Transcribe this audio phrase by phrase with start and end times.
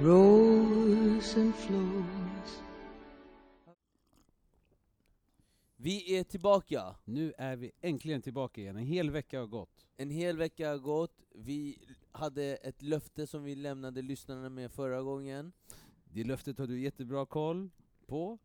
[0.00, 2.62] rose and flows.
[5.76, 6.96] Vi är tillbaka!
[7.04, 9.86] Nu är vi äntligen tillbaka igen, en hel vecka har gått.
[9.96, 11.78] En hel vecka har gått, vi
[12.12, 15.52] hade ett löfte som vi lämnade lyssnarna med förra gången.
[16.04, 17.70] Det löftet har du jättebra koll
[18.06, 18.38] på.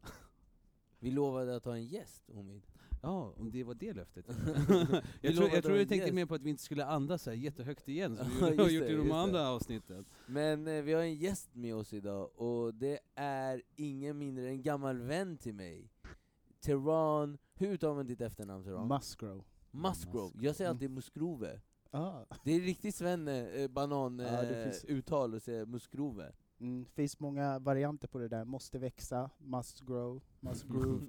[1.00, 2.68] Vi lovade att ha en gäst, Omid.
[3.02, 4.25] Ja, om det var det löftet.
[5.21, 7.37] Jag tror, jag, tror jag tänkte mer på att vi inte skulle andas så här
[7.37, 9.47] jättehögt igen, som vi har gjort det, i de andra det.
[9.47, 10.05] avsnitten.
[10.28, 14.50] Men eh, vi har en gäst med oss idag, och det är ingen mindre än
[14.50, 15.89] en gammal vän till mig.
[16.61, 18.88] Teran, hur uttalar man ditt efternamn Teran?
[18.88, 19.43] Musgrow.
[19.71, 20.33] Musgrove.
[20.46, 21.61] Jag säger alltid Musgrove.
[21.91, 22.25] Ah.
[22.43, 26.32] Det är riktigt svenne, eh, banan Ja, det eh, finns- uttal att säga Musgrove.
[26.60, 28.46] Mm, finns många varianter på det där.
[28.46, 31.05] Måste växa, must grow, must groove.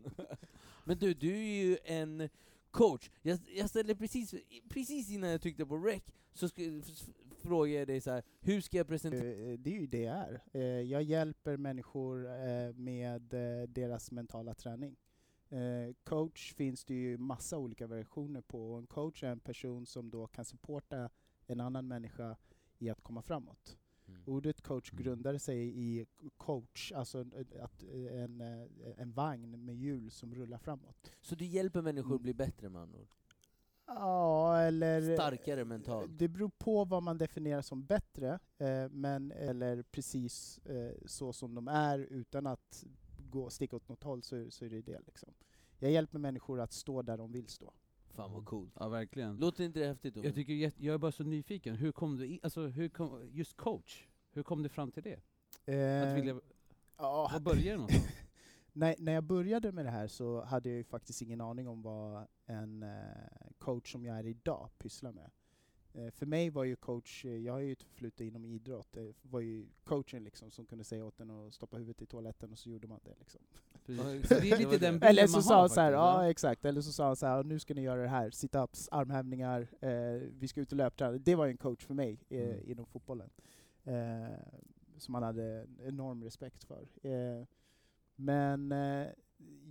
[0.91, 2.29] Men du, du är ju en
[2.71, 3.11] coach.
[3.23, 4.35] Jag, jag ställde precis,
[4.69, 8.60] precis innan jag tryckte på rec, så sk- f- frågade jag dig så här: hur
[8.60, 9.24] ska jag presentera...
[9.24, 10.43] Eh, eh, det är ju det jag är.
[10.52, 12.29] Eh, jag hjälper människor
[12.73, 13.23] med
[13.69, 14.97] deras mentala träning.
[16.05, 18.73] Coach finns det ju massa olika versioner på.
[18.73, 21.10] Och En coach är en person som då kan supporta
[21.47, 22.37] en annan människa
[22.79, 23.79] i att komma framåt.
[24.11, 24.23] Mm.
[24.27, 25.03] Ordet coach Mm.
[25.05, 28.66] grundade sig i coach, alltså en- att eh, en, eh,
[28.97, 31.11] en vagn med hjul som rullar framåt.
[31.21, 32.23] Så du hjälper människor att Mm.
[32.23, 33.09] bli bättre med andra ord?
[33.87, 35.15] Ja, eller...
[35.15, 36.11] Starkare mentalt?
[36.19, 41.55] Det beror på vad man definierar som bättre, eh, men, eller precis eh, så som
[41.55, 42.85] de är utan att
[43.31, 45.01] gå, sticka åt något håll, så, så är det det.
[45.07, 45.35] Liksom.
[45.79, 47.73] Jag hjälper människor att stå där de vill stå.
[48.21, 48.73] Fan vad coolt.
[48.80, 49.37] Ja, verkligen.
[49.37, 50.16] Låter inte det häftigt?
[50.16, 53.57] Jag, tycker, jag är bara så nyfiken, hur kom du i, alltså, hur kom, just
[53.57, 55.15] coach, hur kom du fram till det?
[55.15, 55.23] Att
[55.65, 56.41] Eh, vilja,
[56.96, 58.07] ja, var började det någonstans?
[58.73, 61.82] när, när jag började med det här så hade jag ju faktiskt ingen aning om
[61.82, 62.88] vad en eh,
[63.59, 65.31] coach som jag är idag pysslar med.
[65.93, 69.15] Eh, för mig var ju coach, eh, jag har ju ett förflutet inom idrott, det
[69.22, 72.58] var ju coachen liksom som kunde säga åt en att stoppa huvudet i toaletten och
[72.58, 73.14] så gjorde man det.
[73.19, 73.41] Liksom.
[73.96, 74.30] Precis.
[74.30, 76.80] Ja, Så det är lite den Eller så sa han så här, ja exakt, eller
[76.80, 79.90] så sa han så här, nu ska ni göra det här, sit-ups, armhävningar, eh,
[80.38, 81.18] vi ska ut och löpträna.
[81.18, 82.70] Det var ju en coach för mig eh, Mm.
[82.70, 83.30] inom fotbollen.
[83.84, 84.38] Eh,
[84.98, 86.88] som man hade en enorm respekt för.
[87.02, 87.44] Eh,
[88.16, 89.06] men eh,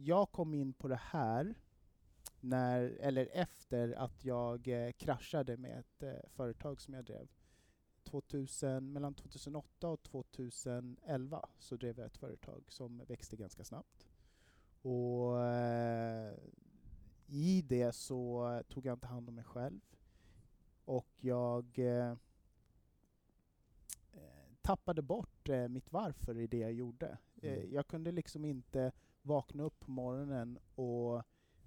[0.04, 1.56] jag kom in på det här
[2.40, 7.28] när, eller efter att jag eh, kraschade med ett eh, företag som jag drev.
[8.04, 14.08] 2000, mellan 2008 och 2011 så drev jag ett företag som växte ganska snabbt.
[14.82, 16.34] Och eh,
[17.28, 19.80] i det så tog jag inte hand om mig själv.
[20.86, 22.12] Och jag eh,
[24.12, 27.18] eh, tappade bort mitt varför i det jag gjorde.
[27.42, 27.74] Mm.
[27.74, 28.92] jag kunde liksom inte
[29.22, 31.24] vakna upp på morgonen och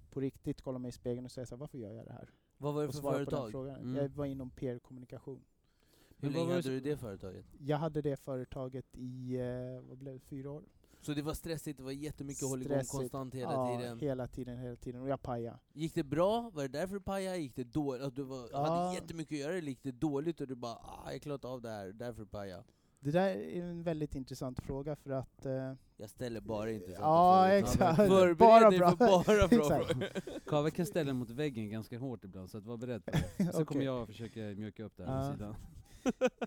[0.09, 2.29] på riktigt kolla mig i spegeln och säga så här, varför gör jag det här?
[2.57, 3.51] Vad var det för företag?
[3.51, 3.75] frågan.
[3.75, 3.95] Mm.
[3.95, 5.43] Jag var inom PR-kommunikation.
[6.17, 7.45] Hur Men länge hade du det företaget?
[7.59, 9.37] Jag hade det företaget i,
[9.87, 10.63] vad blev det, fyra år?
[11.05, 12.91] Så det var stressigt, det var jättemycket håll igång Stressigt.
[12.91, 13.99] konstant hela ja, tiden?
[13.99, 15.01] hela tiden, hela tiden.
[15.01, 15.57] Och jag pajade.
[15.73, 16.51] Gick det bra?
[16.53, 17.37] Var det därför du pajade?
[17.37, 18.03] Gick det dåligt?
[18.03, 18.65] Att du var, Ja.
[18.65, 21.47] hade jättemycket att göra, eller gick det dåligt och du bara ah, jag klarar inte
[21.47, 22.63] av det här, därför pajade?
[22.99, 25.45] Det där är en väldigt intressant fråga för att...
[25.45, 27.57] Eh, Jag ställer bara intressanta ja, frågor.
[27.59, 27.95] exakt.
[27.95, 28.89] Förbered Bara dig bra.
[28.91, 30.09] för bara bra frågor.
[30.45, 33.43] Kave kan ställa mot väggen ganska hårt ibland, så att var beredd på det.
[33.45, 33.65] Så Okej.
[33.65, 35.33] kommer jag försöka mjuka upp det här Ja.
[35.33, 35.55] sidan.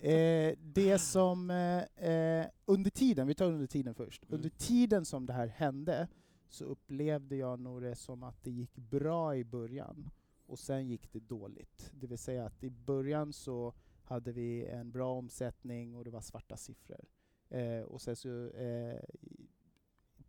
[0.02, 4.24] Eh, det som, eh, eh, under tiden, vi tar under tiden först.
[4.24, 4.34] Mm.
[4.34, 6.08] Under tiden som det här hände
[6.48, 10.10] så upplevde jag nog det som att det gick bra i början
[10.46, 11.90] och sen gick det dåligt.
[11.94, 16.20] Det vill säga att i början så hade vi en bra omsättning och det var
[16.20, 17.04] svarta siffror.
[17.48, 19.00] Eh, och sen så eh,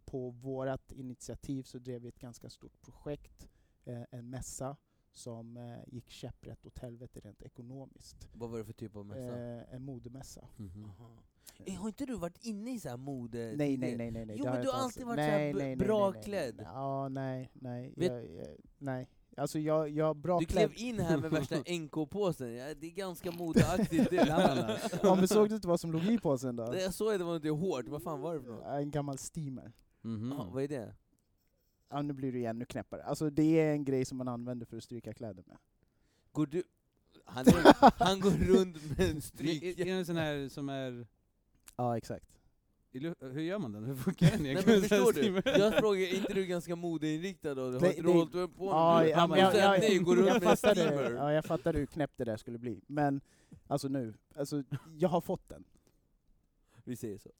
[0.06, 3.50] på vårt initiativ så drev vi ett ganska stort projekt,
[4.10, 4.78] en mässa
[5.18, 8.30] som eh, gick käpprätt åt helvete rent ekonomiskt.
[8.34, 9.38] Vad var det för typ av mässa?
[9.58, 10.48] Eh, en modemessa.
[10.58, 10.86] Mhm.
[10.86, 11.10] Aha.
[11.66, 14.36] Eh, Har inte du varit inne i så här mode Nej, nej, nej, nej, nej.
[14.40, 16.62] Jo, men du har inte alltid varit så här Nej, nej, nej, bra klädd.
[16.64, 17.94] Ja, nej, nej.
[17.96, 19.10] Vet- Jag, jag, nej.
[19.38, 23.32] Alltså jag, jag bra Du klev in här med värsta NK-påsen, ja, det är ganska
[23.32, 24.16] modeaktigt det.
[25.04, 26.72] Ja, men såg du inte vad som låg i påsen då?
[26.72, 28.66] Det Jag såg att det var inte hårt, vad fan var det för något?
[28.66, 29.72] En gammal steamer.
[30.02, 30.32] Mhm.
[30.38, 30.96] Jaha, vad är det?
[31.90, 33.04] Ja, nu blir det ju ännu knäppare.
[33.04, 35.58] Alltså det är en grej som man använder för att stryka kläder med.
[36.32, 36.64] Går du...
[37.26, 39.64] Han, är, han går runt med en stryk...
[39.64, 41.08] är det en sån här som är...
[41.76, 42.26] Ja, exakt.
[43.20, 43.84] Hur gör man den?
[43.84, 44.80] Hur funkar den Nej egentligen?
[44.80, 45.60] men förstår du?
[45.60, 47.64] Jag frågar, är inte du ganska modeinriktad då?
[47.64, 50.16] Har Det- inte du det- hållit på Ja, ja, men jag, "Sen jag, nej, går
[50.16, 52.82] runt jag, med en fattade, ja, jag fattade hur knäppt det där skulle bli.
[52.88, 53.22] Men
[53.68, 54.64] alltså nu, alltså,
[54.98, 55.64] jag har fått den.
[56.88, 57.30] Vi säger så.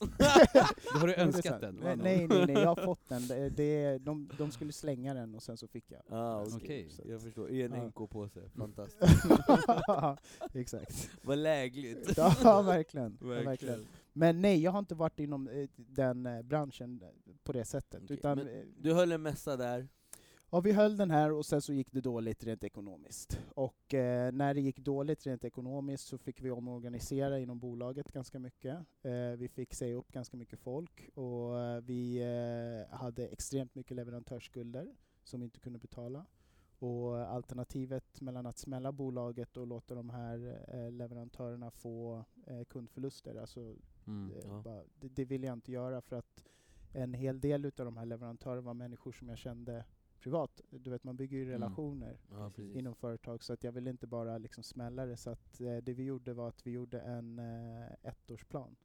[0.94, 1.76] Då har du önskat den?
[1.84, 3.28] Nej, nej, nej, nej, jag har fått den.
[3.28, 6.02] Det, det, de, de skulle slänga den och sen så fick jag.
[6.10, 7.50] Ah, Okej, att- jag förstår.
[7.50, 7.84] I en Ja.
[7.88, 9.26] NK-påse, fantastiskt.
[10.54, 11.10] Exakt.
[11.22, 12.18] Vad lägligt.
[12.18, 13.18] Ja, verkligen.
[13.22, 13.46] Verkligen.
[13.46, 13.86] verkligen.
[14.14, 18.02] Men nej, jag har inte varit inom eh, den eh, branschen eh, på det sättet.
[18.04, 18.48] Okej, Utan,
[18.78, 19.88] Du höll en mässa där.
[20.50, 23.40] Ja, vi höll den här och sen så gick det dåligt rent ekonomiskt.
[23.56, 28.40] Och eh, när det gick dåligt rent ekonomiskt så fick vi omorganisera inom bolaget ganska
[28.40, 28.78] mycket.
[29.02, 33.96] Eh, vi fick säga upp ganska mycket folk och eh, vi eh, hade extremt mycket
[33.98, 36.26] leverantörsskulder som vi inte kunde betala.
[36.80, 43.36] Och alternativet mellan att smälla bolaget och låta de här eh, leverantörerna få eh, kundförluster,
[43.36, 43.76] alltså
[44.08, 44.32] Mm.
[44.44, 44.62] Ja.
[44.62, 46.46] bara, det, det vill jag inte göra för att
[46.94, 49.86] en hel del utav de här leverantörerna var människor som jag kände
[50.28, 50.62] privat.
[50.70, 51.52] Du vet, man bygger ju Mm.
[51.54, 52.76] relationer Ja, precis.
[52.76, 55.18] inom företag så att jag ville inte bara liksom smälla det.
[55.18, 58.76] Så att eh, det vi gjorde var att vi gjorde en eh, ettårsplan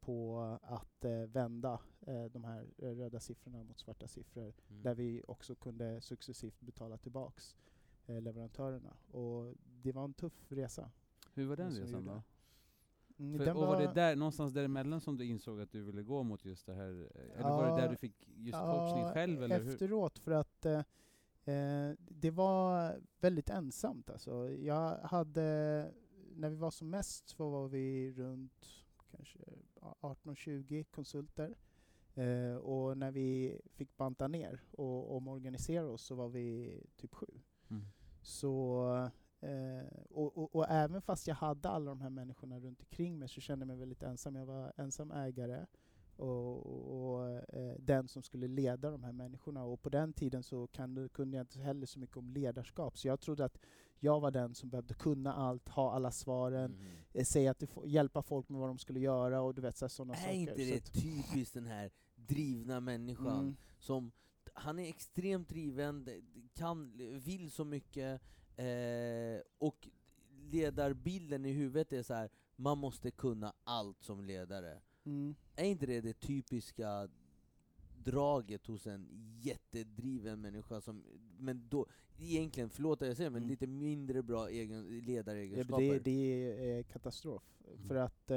[0.00, 4.82] på att eh, vända eh, de här eh, röda siffrorna mot svarta siffror Mm.
[4.82, 7.56] där vi också kunde successivt betala tillbaks
[8.06, 8.96] eh, leverantörerna.
[9.10, 10.90] Och det var en tuff resa.
[11.34, 12.22] Hur var den resan då?
[13.18, 16.02] Mm, För, den och var det där, någonstans däremellan som du insåg att du ville
[16.02, 17.08] gå mot just det här?
[17.14, 19.42] eh, Eller var det där Ja, du fick just coachning själv?
[19.42, 19.72] Eller hur?
[19.72, 20.78] efteråt för att eh,
[21.54, 24.50] eh, det var väldigt ensamt alltså.
[24.50, 25.42] Jag hade,
[26.34, 28.66] när vi var som mest så var vi runt
[29.10, 29.38] kanske
[29.80, 31.56] ja, 18-20 konsulter.
[32.14, 37.26] Eh, och när vi fick banta ner och omorganisera oss så var vi typ sju.
[37.70, 37.82] Mm.
[38.22, 39.10] Så,
[39.40, 43.28] eh, och, och, och även fast jag hade alla de här människorna runt omkring mig
[43.28, 44.36] så kände jag mig väldigt ensam.
[44.36, 45.66] Jag var ensam ägare
[46.16, 49.64] och, och, eh, den som skulle leda de här människorna.
[49.64, 52.98] Och på den tiden så kan, kunde jag inte heller så mycket om ledarskap.
[52.98, 53.58] Så jag trodde att
[53.98, 56.86] jag var den som behövde kunna allt, ha alla svaren, Mhm.
[57.12, 60.18] eh, säga att hjälpa folk med vad de skulle göra och du vet sådana Är
[60.18, 60.32] saker.
[60.34, 63.40] inte Så det att- typiskt den här drivna människan?
[63.40, 63.56] Mm.
[63.78, 64.12] som
[64.54, 66.08] han är extremt driven,
[66.54, 66.92] kan,
[67.24, 68.22] vill så mycket,
[68.56, 69.88] eh, och
[70.50, 74.80] ledarbilden i huvudet är så här: man måste kunna allt som ledare.
[75.04, 75.34] Mm.
[75.56, 77.08] Är inte det det typiska
[78.04, 79.08] draget hos en
[79.42, 81.04] jättedriven människa som,
[81.38, 81.86] men då,
[82.18, 83.50] egentligen, förlåt att jag säger men Mm.
[83.50, 85.82] lite mindre bra egen, Ja, ledaregenskaper?
[85.92, 87.42] det, det är eh, katastrof.
[87.66, 87.88] Mm.
[87.88, 88.30] För att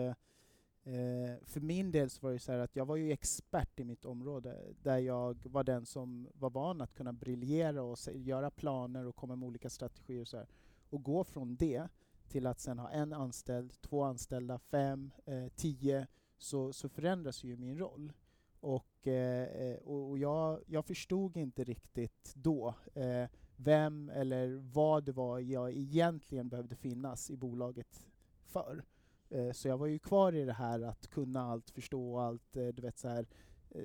[0.89, 3.83] eh, för min del så var det så här att jag var ju expert i
[3.83, 8.51] mitt område där jag var den som var van att kunna briljera och se, göra
[8.51, 10.47] planer och komma med olika strategier och så här.
[10.89, 11.87] Och gå från det
[12.27, 16.07] till att sen ha en anställd, två anställda, fem, eh, tio,
[16.37, 18.13] så, så förändras ju min roll.
[18.59, 23.25] Och, eh, eh, och och jag, jag förstod inte riktigt då eh,
[23.55, 28.07] vem eller vad det var jag egentligen behövde finnas i bolaget
[28.45, 28.83] för.
[29.29, 32.67] Eh, så jag var ju kvar i det här att kunna allt, förstå allt, eh,
[32.67, 33.27] du vet så här,
[33.69, 33.83] eh,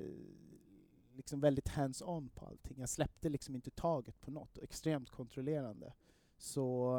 [1.15, 2.79] liksom väldigt hands-on på allting.
[2.79, 5.93] Jag släppte liksom inte taget på något, extremt kontrollerande.
[6.37, 6.97] Så,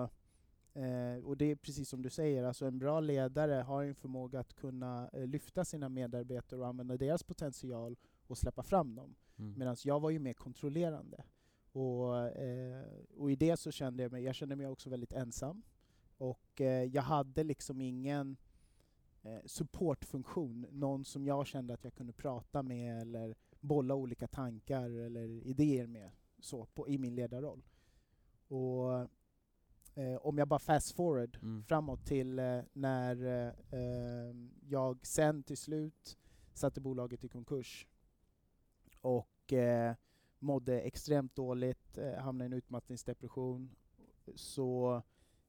[0.73, 4.41] eh, och det är precis som du säger, alltså en bra ledare har en förmåga
[4.41, 7.97] att kunna eh, lyfta sina medarbetare och använda deras potential
[8.27, 9.15] och släppa fram dem.
[9.39, 9.59] Mm.
[9.59, 11.25] Medan jag var ju mer kontrollerande.
[11.73, 12.85] Och, eh,
[13.17, 15.63] och i det så kände jag mig, jag kände mig också väldigt ensam.
[16.19, 18.37] Och eh, jag hade liksom ingen
[19.23, 24.91] eh, supportfunktion, någon som jag kände att jag kunde prata med eller bolla olika tankar
[24.91, 27.63] eller idéer med så, på, i min ledarroll.
[28.49, 28.93] Och
[29.95, 31.65] eh, om jag bara fast forward Mm.
[31.65, 34.35] framåt till eh, när eh, eh,
[34.69, 36.19] jag sen till slut
[36.55, 37.87] satte bolaget i konkurs
[39.01, 39.95] och eh,
[40.39, 43.71] mådde extremt dåligt, hamnade i en utmattningsdepression,
[44.35, 45.03] så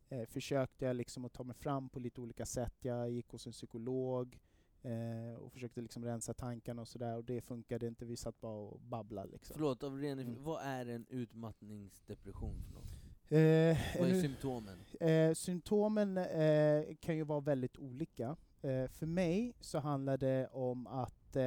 [0.10, 2.74] eh, försökte jag liksom att ta mig fram på lite olika sätt.
[2.82, 4.40] Jag gick hos en psykolog
[4.82, 8.06] eh, och försökte liksom rensa tankarna och sådär och det funkade inte.
[8.06, 9.54] Vi satt bara och babblade liksom.
[9.54, 10.44] Förlåt, av ren, Mm.
[10.44, 12.92] vad är en utmattningsdepression för något?
[13.30, 14.80] Eh, Vad är en- symptomen?
[15.00, 18.36] Eh, symptomen eh, kan ju vara väldigt olika.
[18.62, 21.44] Eh, för mig så handlar det om att eh,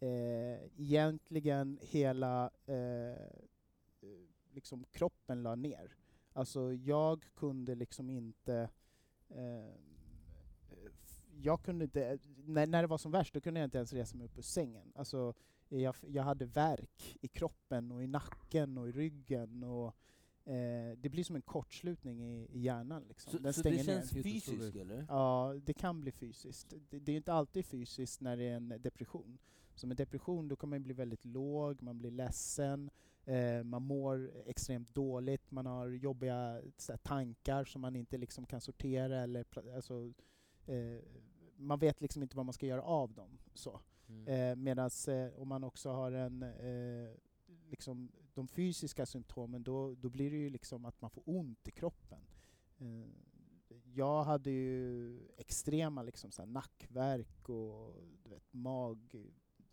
[0.00, 2.50] eh, egentligen hela
[4.52, 5.96] liksom kroppen la ner.
[6.32, 8.68] Alltså jag kunde liksom inte
[9.28, 9.74] eh,
[11.42, 14.16] jag kunde inte, när, när det var som värst, då kunde jag inte ens resa
[14.16, 14.92] mig upp ur sängen.
[14.94, 15.34] Alltså,
[15.68, 19.86] jag, jag hade värk i kroppen och i nacken och i ryggen och
[20.52, 23.04] eh, det blir som en kortslutning i, i hjärnan.
[23.08, 23.32] Liksom.
[23.32, 24.22] Så, Den så stänger det känns ner.
[24.22, 25.06] Helt fysiskt eller?
[25.08, 26.74] Ja, det kan bli fysiskt.
[26.90, 29.38] Det, det är inte alltid fysiskt när det är en depression.
[29.74, 32.90] Så med depression då kan man bli väldigt låg, man blir ledsen,
[33.64, 36.62] man mår extremt dåligt, man har jobbiga
[37.02, 39.44] tankar som man inte liksom kan sortera eller
[39.74, 40.12] alltså,
[40.66, 40.98] eh,
[41.56, 43.38] man vet liksom inte vad man ska göra av dem.
[43.54, 43.80] Så.
[44.08, 44.28] Mm.
[44.28, 47.14] Eh, Medan eh, om man också har en, eh,
[47.68, 51.70] liksom, de fysiska symptomen, då, då blir det ju liksom att man får ont i
[51.70, 52.20] kroppen.
[52.78, 53.08] Eh,
[53.84, 59.14] jag hade ju extrema liksom, så här, nackvärk och du vet, mag,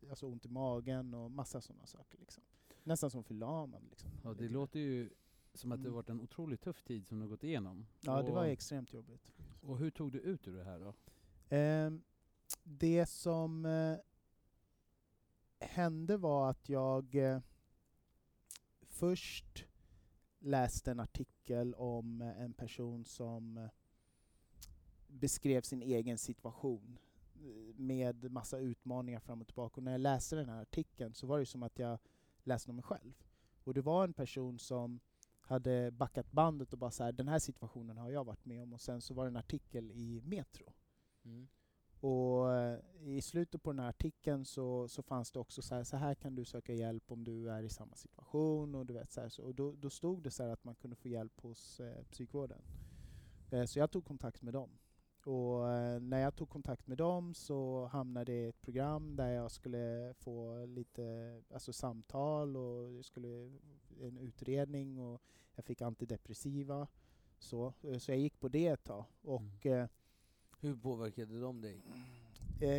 [0.10, 2.18] alltså ont i magen och massa sådana saker.
[2.18, 2.44] Liksom.
[2.88, 3.84] Nästan som förlamad.
[3.90, 4.10] Liksom.
[4.24, 5.10] Ja, det låter ju
[5.54, 5.96] som att det Mm.
[5.96, 7.88] varit en otroligt tuff tid som du gått igenom.
[8.02, 9.32] Ja, det var Och- extremt jobbigt.
[9.62, 10.94] Och hur tog du ut ur det här då?
[11.50, 12.02] Ehm,
[12.64, 13.98] det som eh,
[15.60, 17.40] hände var att jag eh,
[18.82, 19.66] först
[20.40, 23.70] läste en artikel om eh, en person som eh,
[25.08, 27.00] beskrev sin egen situation
[27.36, 29.76] eh, med massa utmaningar fram och tillbaka.
[29.78, 32.00] Och när jag läste den här artikeln så var det som att jag
[32.48, 33.14] läste om mig själv.
[33.64, 35.00] Och det var en person som
[35.42, 38.74] hade backat bandet och bara så här, den här situationen har jag varit med om.
[38.74, 40.74] Och sen så var det en artikel i Metro.
[41.24, 41.48] Mm.
[42.00, 45.84] Och eh, i slutet på den här artikeln så, så fanns det också så här,
[45.84, 48.76] så här kan du söka hjälp om du är i samma situation.
[48.76, 50.76] Och, du vet, så här, så, och då, då stod det så här att man
[50.76, 52.62] kunde få hjälp hos eh, psykvården.
[53.52, 54.70] Eh, så jag tog kontakt med dem.
[55.28, 59.30] Och eh, när jag tog kontakt med dem så hamnade jag i ett program där
[59.30, 63.28] jag skulle få lite alltså, samtal och det skulle
[64.02, 65.22] en utredning och
[65.56, 66.88] jag fick antidepressiva.
[67.40, 69.06] Så, eh, så jag gick på det ett tag.
[69.22, 69.88] Och eh,
[70.60, 71.82] Hur påverkade de dig?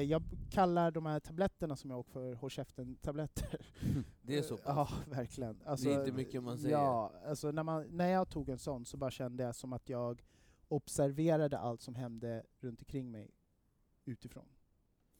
[0.04, 3.60] Jag kallar de här tabletterna som jag åker för håll käften-tabletter.
[4.22, 4.64] Det är så pass?
[4.66, 5.60] Ja, verkligen.
[5.64, 6.76] Alltså, Det är inte mycket man säger.
[6.76, 9.88] Ja, alltså när, man, när jag tog en sån så bara kände jag som att
[9.88, 10.22] jag
[10.68, 13.30] observerade allt som hände runt omkring mig
[14.04, 14.48] utifrån.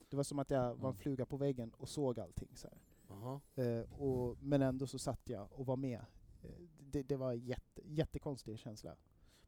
[0.09, 0.95] Det var som att jag var en Mm.
[0.97, 2.49] fluga på väggen och såg allting.
[2.55, 2.69] Så.
[3.55, 6.05] Eh, och, men ändå så satt jag och var med.
[6.43, 8.95] Eh, det, det var en jätte, jättekonstig känsla.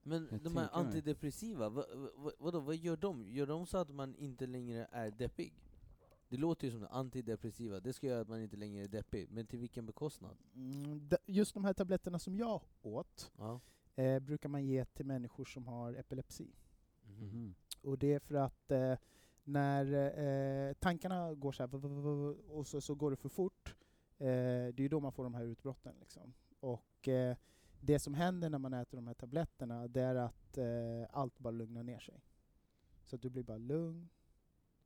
[0.04, 3.30] Men Jag de här antidepressiva, vad, vad, vadå, vad gör de?
[3.32, 5.54] Gör de så att man inte längre är deppig?
[6.30, 9.28] Det låter ju som det, antidepressiva, det ska göra att man inte längre är deppig,
[9.32, 10.38] men till vilken bekostnad?
[10.56, 13.60] Mm, just de här tabletterna som jag åt Ja.
[13.96, 16.56] Eh, brukar man ge till människor som har epilepsi.
[17.04, 17.56] Mhm.
[17.82, 18.96] Och det är för att eh,
[19.44, 19.86] när
[20.70, 21.76] eh, tankarna går så här,
[22.52, 23.76] och så, så går det för fort,
[24.18, 25.96] eh, det är ju då man får de här utbrotten.
[26.00, 26.34] Liksom.
[26.60, 27.38] Och eh,
[27.82, 31.52] det som händer när man äter de här tabletterna, det är att eh, allt bara
[31.52, 32.22] lugnar ner sig.
[33.06, 34.10] Så att du blir bara lugn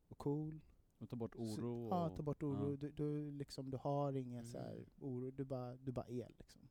[0.07, 0.59] och cool.
[0.97, 1.87] Och ta bort Så- oro?
[1.91, 2.71] Ja, och, ta bort oro.
[2.71, 2.77] ja.
[2.77, 4.85] Du, du, liksom, du har ingen så här Mm.
[4.99, 6.61] oro, du bara, du bara är liksom.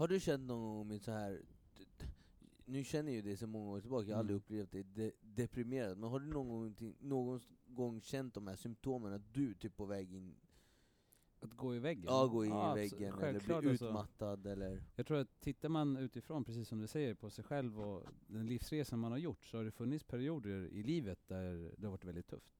[0.00, 1.40] Har du känt någon gång med så här
[2.64, 4.62] nu känner jag ju det sedan många år tillbaka, jag har aldrig Mm.
[4.64, 9.12] upplevt dig de deprimerad, men har du någon gång, någon gång känt de här symptomen,
[9.12, 10.34] att du typ på väg in,
[11.40, 12.04] Att gå i väggen?
[12.06, 13.86] ja, gå in Ja, i väggen, eller bli alltså.
[13.86, 14.82] utmattad, eller?
[14.96, 18.46] Jag tror att tittar man utifrån, precis som du säger, på sig själv och den
[18.46, 22.04] livsresan man har gjort, så har det funnits perioder i livet där det har varit
[22.04, 22.52] väldigt tufft.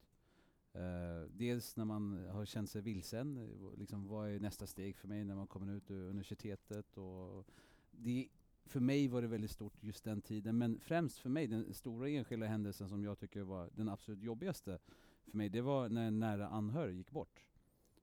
[0.73, 5.25] Eh, dels när man har känt sig vilsen, liksom, vad är nästa steg för mig
[5.25, 6.97] när man kommer ut ur universitetet?
[6.97, 7.47] Och
[7.91, 8.29] det,
[8.65, 12.09] för mig var det väldigt stort just den tiden, men främst för mig, den stora
[12.09, 14.79] enskilda händelsen som jag tycker var den absolut jobbigaste
[15.25, 17.47] för mig, det var när en nära anhörig gick bort.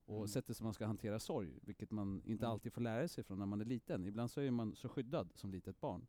[0.06, 0.28] Och Mm.
[0.28, 2.52] sättet som man ska hantera sorg, vilket man inte Mm.
[2.52, 4.06] alltid får lära sig från när man är liten.
[4.06, 6.08] Ibland så är man så skyddad som litet barn.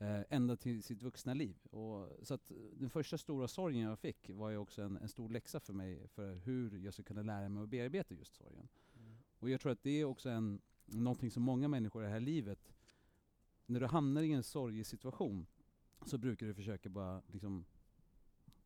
[0.00, 1.56] Eh, ända till sitt vuxna liv.
[1.70, 5.08] Och, så att eh, den första stora sorgen jag fick var ju också en, en
[5.08, 8.68] stor läxa för mig för hur jag ska kunna lära mig att bearbeta just sorgen.
[9.38, 12.20] Och jag tror att det är också en, någonting som många människor i det här
[12.20, 12.72] livet,
[13.66, 15.46] när du hamnar i en sorglig situation
[16.06, 17.64] så brukar du försöka bara liksom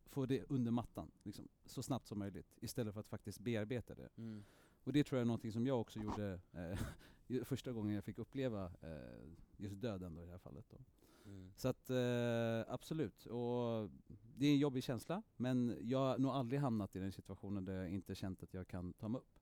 [0.05, 4.09] få det under mattan liksom, så snabbt som möjligt istället för att faktiskt bearbeta det.
[4.17, 4.43] Mm.
[4.83, 8.17] Och det tror jag är någonting som jag också gjorde eh, första gången jag fick
[8.17, 10.65] uppleva eh, just döden då i det här fallet.
[10.69, 10.77] Då.
[11.25, 11.51] Mm.
[11.55, 13.89] Så att eh, absolut, och
[14.37, 17.73] det är en jobbig känsla, men jag har nog aldrig hamnat i den situationen där
[17.73, 19.39] jag inte känt att jag kan ta mig upp.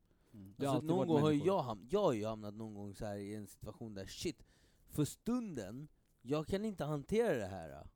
[0.58, 3.16] Har Alltså, någon gång har jag, ham- jag har ju hamnat någon gång så här
[3.16, 4.44] i en situation där shit,
[4.88, 5.88] för stunden,
[6.22, 7.88] jag kan inte hantera det här.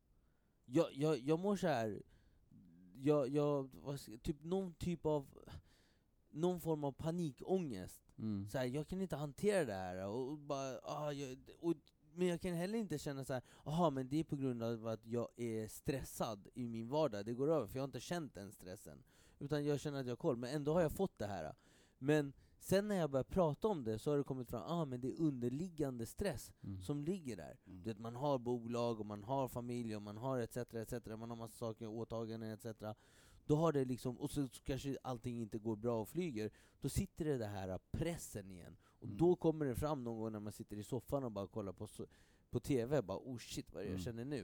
[0.66, 2.04] Jag, jag, jag mår så här.
[2.96, 3.70] Jag, jag,
[4.22, 5.28] typ någon typ av,
[6.30, 8.02] någon form av panikångest.
[8.18, 8.50] Mm.
[8.50, 10.08] Så här, jag kan inte hantera det här.
[10.08, 11.76] Och bara, ah, jag, och,
[12.18, 14.88] men jag kan heller inte känna så här, aha, men det är på grund av
[14.88, 18.34] att jag är stressad i min vardag, det går över, för jag har inte känt
[18.34, 19.04] den stressen.
[19.40, 21.56] Utan jag känner att jag har koll, men ändå har jag fått det här.
[21.98, 25.02] Men sen när jag börjar prata om det så har det kommit fram, ah, men
[25.02, 26.82] det är underliggande stress Mm.
[26.82, 27.58] som ligger där.
[27.68, 27.82] Mm.
[27.84, 31.30] Du vet, man har bolag, och man har familj, och man har etc, etc, man
[31.30, 32.66] har massa saker, åtaganden etc.
[33.46, 37.26] Då har det liksom, och så kanske allting inte går bra och flyger, då sitter
[37.26, 38.78] det den här pressen igen.
[39.00, 39.18] Och Mm.
[39.18, 41.88] då kommer det fram någon gång när man sitter i soffan och bara kollar på,
[42.50, 44.04] på TV, bara oh shit vad är det jag Mm.
[44.06, 44.40] känner nu.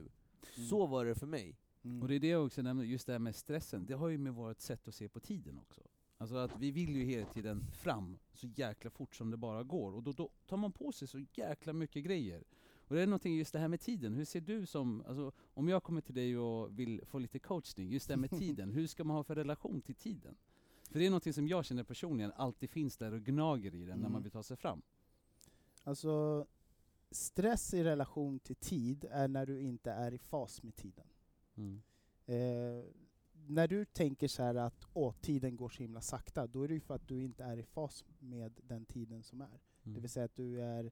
[0.56, 0.68] Mm.
[0.68, 1.56] Så var det för mig.
[1.82, 2.02] Mm.
[2.02, 4.18] Och det är det jag också nämner, just det här med stressen, det har ju
[4.18, 5.80] med vårt sätt att se på tiden också.
[6.18, 9.92] Alltså att vi vill ju hela tiden fram så jäkla fort som det bara går,
[9.92, 12.40] och då, då tar man på sig så jäkla mycket grejer.
[12.40, 15.32] Och Och det är någonting just det här med tiden, hur ser du som, alltså,
[15.54, 18.70] om jag kommer till dig och vill få lite coachning, just det här med tiden,
[18.72, 20.36] hur ska man ha för relation till tiden?
[20.94, 23.98] För det är någonting som jag känner personligen alltid finns där och gnager i den
[23.98, 24.22] när man Mm.
[24.22, 24.82] vill ta sig fram.
[25.84, 26.46] Alltså,
[27.10, 31.06] stress i relation till tid är när du inte är i fas med tiden.
[31.54, 31.82] Mm.
[32.26, 32.84] Eh,
[33.46, 36.74] när du tänker så här att Åh, tiden går så himla sakta, då är det
[36.74, 39.46] ju för att du inte är i fas med den tiden som är.
[39.82, 39.94] Mm.
[39.94, 40.84] Det vill säga att du är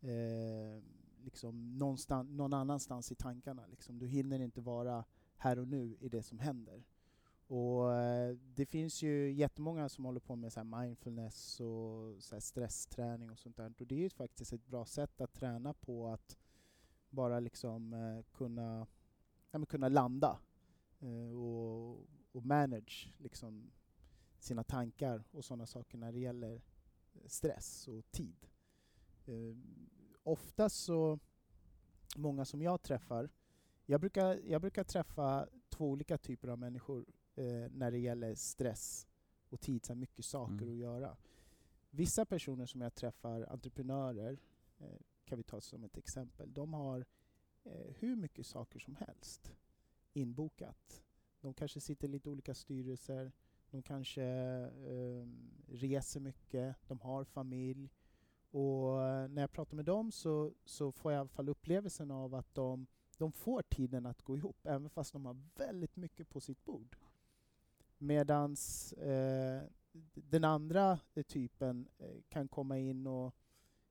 [0.00, 0.82] eh,
[1.24, 1.78] liksom
[2.26, 3.66] någon annanstans i tankarna.
[3.66, 3.98] Liksom.
[3.98, 5.04] Du hinner inte vara
[5.36, 6.84] här och nu i det som händer.
[7.48, 12.34] Och eh, Det finns ju jättemånga som håller på med så här mindfulness och så
[12.34, 13.72] här stressträning och sånt där.
[13.78, 16.38] Och det är ju faktiskt ett bra sätt att träna på att
[17.10, 18.86] bara liksom eh, kunna,
[19.50, 20.38] ja, men kunna landa
[21.00, 23.70] eh, och, och manage liksom
[24.38, 26.62] sina tankar och sådana saker när det gäller
[27.26, 28.46] stress och tid.
[30.22, 31.18] Oftast så,
[32.16, 33.30] många som jag träffar,
[33.86, 39.06] jag brukar, jag brukar träffa två olika typer av människor eh, när det gäller stress
[39.48, 40.68] och tid, så mycket saker Mm.
[40.70, 41.16] att göra.
[41.90, 44.38] Vissa personer som jag träffar, entreprenörer,
[44.78, 47.06] eh, kan vi ta som ett exempel, de har
[47.64, 49.52] eh, hur mycket saker som helst
[50.12, 51.02] inbokat.
[51.40, 53.32] De kanske sitter i lite olika styrelser,
[53.70, 55.26] de kanske eh,
[55.68, 57.90] reser mycket, de har familj.
[58.50, 62.10] Och eh, när jag pratar med dem så, så får jag i alla fall upplevelsen
[62.10, 62.86] av att de,
[63.18, 66.96] de får tiden att gå ihop, även fast de har väldigt mycket på sitt bord.
[67.98, 69.62] Medans eh,
[70.14, 73.34] den andra eh, typen eh, kan komma in och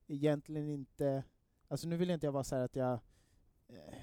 [0.07, 1.23] egentligen inte...
[1.67, 2.93] Alltså nu vill inte jag vara så här att jag
[3.67, 3.93] eh,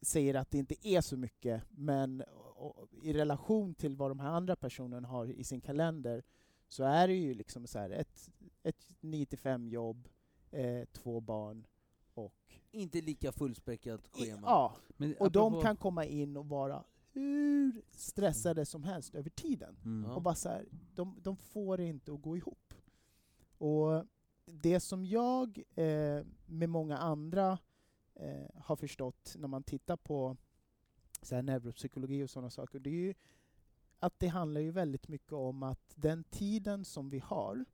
[0.00, 2.20] säger att det inte är så mycket, men
[2.56, 6.22] och, och, i relation till vad de här andra personerna har i sin kalender
[6.68, 8.30] så är det ju liksom så här ett,
[8.62, 10.08] ett 9-5 jobb,
[10.50, 11.66] eh, två barn
[12.14, 12.34] och...
[12.70, 14.42] Inte lika fullspäckat schema.
[14.46, 16.84] Ja, Men och de apropå- kan komma in och vara
[17.16, 19.76] hur stressade som helst över tiden.
[19.84, 20.10] Mm.
[20.10, 22.74] Och bara så här, de, de får det inte att gå ihop.
[23.58, 24.04] Och
[24.44, 27.58] det som jag eh, med många andra
[28.14, 30.36] eh, har förstått när man tittar på
[31.22, 33.14] så här, neuropsykologi och sådana saker, det är ju
[33.98, 37.64] att det handlar ju väldigt mycket om att den tiden som vi har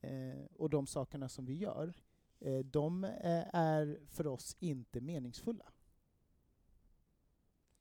[0.00, 1.94] eh, och de sakerna som vi gör,
[2.40, 5.72] eh, de eh, är för oss inte meningsfulla.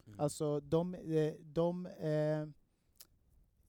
[0.06, 0.20] Mm.
[0.20, 2.48] Alltså de, eh, de eh,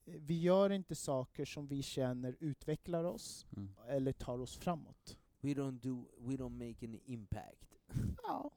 [0.05, 3.69] vi gör inte saker som vi känner utvecklar oss Mm.
[3.89, 5.17] eller tar oss framåt.
[5.41, 7.75] we don't do, we don't make any impact.
[8.23, 8.51] Ja.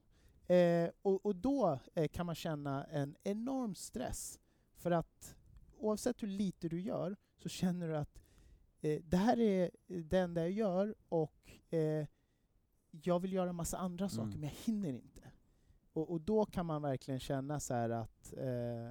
[0.56, 4.40] Eh, och, och då eh, kan man känna en enorm stress.
[4.76, 5.36] För att
[5.78, 8.20] oavsett hur lite du gör så känner du att
[8.82, 12.06] eh, det här är det enda jag gör och eh,
[12.92, 14.40] jag vill göra massa andra saker Mm.
[14.40, 15.17] men jag hinner inte.
[15.98, 18.90] Och, och då kan man verkligen känna så att eh,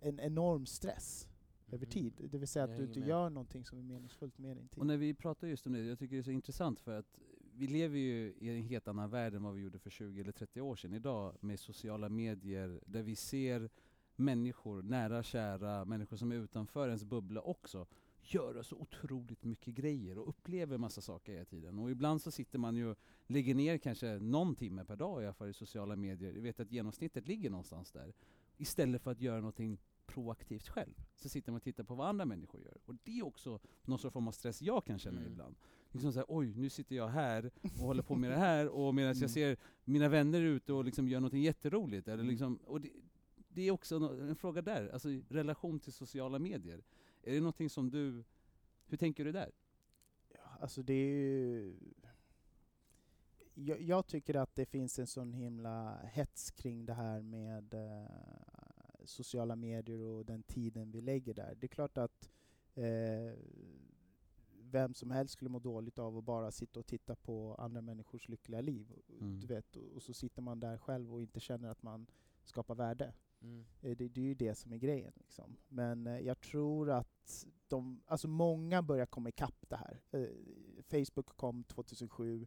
[0.00, 1.28] en enorm stress
[1.66, 1.90] över Mhm.
[1.90, 2.28] tid.
[2.30, 3.08] Det vill säga Jag att du inte med.
[3.08, 4.78] gör någonting som är meningsfullt med din tid.
[4.78, 7.18] Och när vi pratar just om det, jag tycker det är så intressant för att
[7.54, 10.32] vi lever ju i en helt annan värld än vad vi gjorde för 20 eller
[10.32, 13.70] 30 år sedan idag med sociala medier där vi ser
[14.16, 17.86] människor, nära kära, människor som är utanför ens bubbla också
[18.34, 21.78] göra så otroligt mycket grejer och upplever massa saker hela tiden.
[21.78, 22.94] Och ibland så sitter man ju
[23.26, 26.32] lägger ner kanske någon timme per dag i alla fall i sociala medier.
[26.34, 28.12] Jag vet att genomsnittet ligger någonstans där.
[28.56, 30.94] Istället för att göra någonting proaktivt själv.
[31.16, 32.76] Så sitter man och tittar på vad andra människor gör.
[32.84, 35.32] Och det är också någon sorts form av stress jag kan känna Mm.
[35.32, 35.56] ibland.
[35.92, 39.10] Liksom såhär, oj, nu sitter jag här och håller på med det här, och medan
[39.12, 39.20] Mm.
[39.22, 42.08] jag ser mina vänner ute och liksom gör någonting jätteroligt.
[42.08, 42.30] Eller Mm.
[42.30, 42.90] liksom, och det,
[43.48, 46.82] det är också en fråga där, alltså relation till sociala medier.
[47.28, 48.24] Är det någonting som du,
[48.86, 49.52] hur tänker du där?
[50.28, 51.76] Ja, alltså det är ju...
[53.54, 58.06] Jag, jag tycker att det finns en sån himla hets kring det här med eh,
[59.04, 61.54] sociala medier och den tiden vi lägger där.
[61.54, 62.30] Det är klart att
[62.74, 63.38] eh,
[64.70, 68.28] vem som helst skulle må dåligt av att bara sitta och titta på andra människors
[68.28, 68.92] lyckliga liv.
[69.20, 69.40] Mm.
[69.40, 72.06] Du vet, och, och så sitter man där själv och inte känner att man
[72.44, 73.12] skapar värde.
[73.42, 73.64] Mm.
[73.82, 75.12] Eh, Det, det är ju det som är grejen.
[75.16, 75.56] Liksom.
[75.68, 80.00] Men eh, jag tror att de, alltså många börjar komma ikapp det här.
[80.10, 80.28] Eh,
[80.82, 82.46] Facebook kom 2007,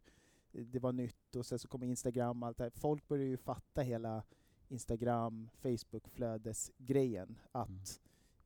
[0.52, 2.70] eh, det var nytt och sen så kom Instagram och allt det här.
[2.70, 4.24] Folk börjar ju fatta hela
[4.68, 7.38] Instagram, Facebook-flödesgrejen.
[7.52, 8.00] Att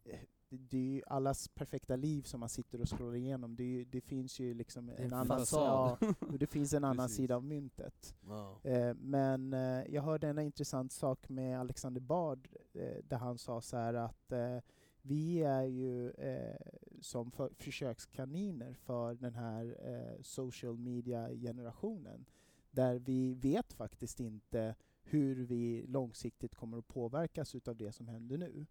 [0.04, 3.56] eh, det, det är ju allas perfekta liv som man sitter och scrollar igenom.
[3.56, 5.98] Det, det finns ju liksom en en annan, ja,
[6.38, 8.14] det finns en annan sida av myntet.
[8.28, 8.60] Ja.
[8.62, 13.60] Eh, Men eh, jag hörde en intressant sak med Alexander Bard eh, där han sa
[13.60, 14.58] så här att eh,
[15.02, 16.56] vi är ju eh,
[17.00, 22.26] som för, försökskaniner för den här eh, social media-generationen.
[22.70, 28.38] där vi vet faktiskt inte hur vi långsiktigt kommer att påverkas utav det som händer
[28.38, 28.66] nu.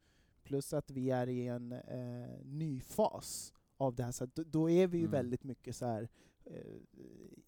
[0.45, 4.43] Plus att vi är i en eh, ny fas av det här, så att då,
[4.43, 5.11] då är vi ju Mm.
[5.11, 6.09] väldigt mycket så här
[6.45, 6.81] eh,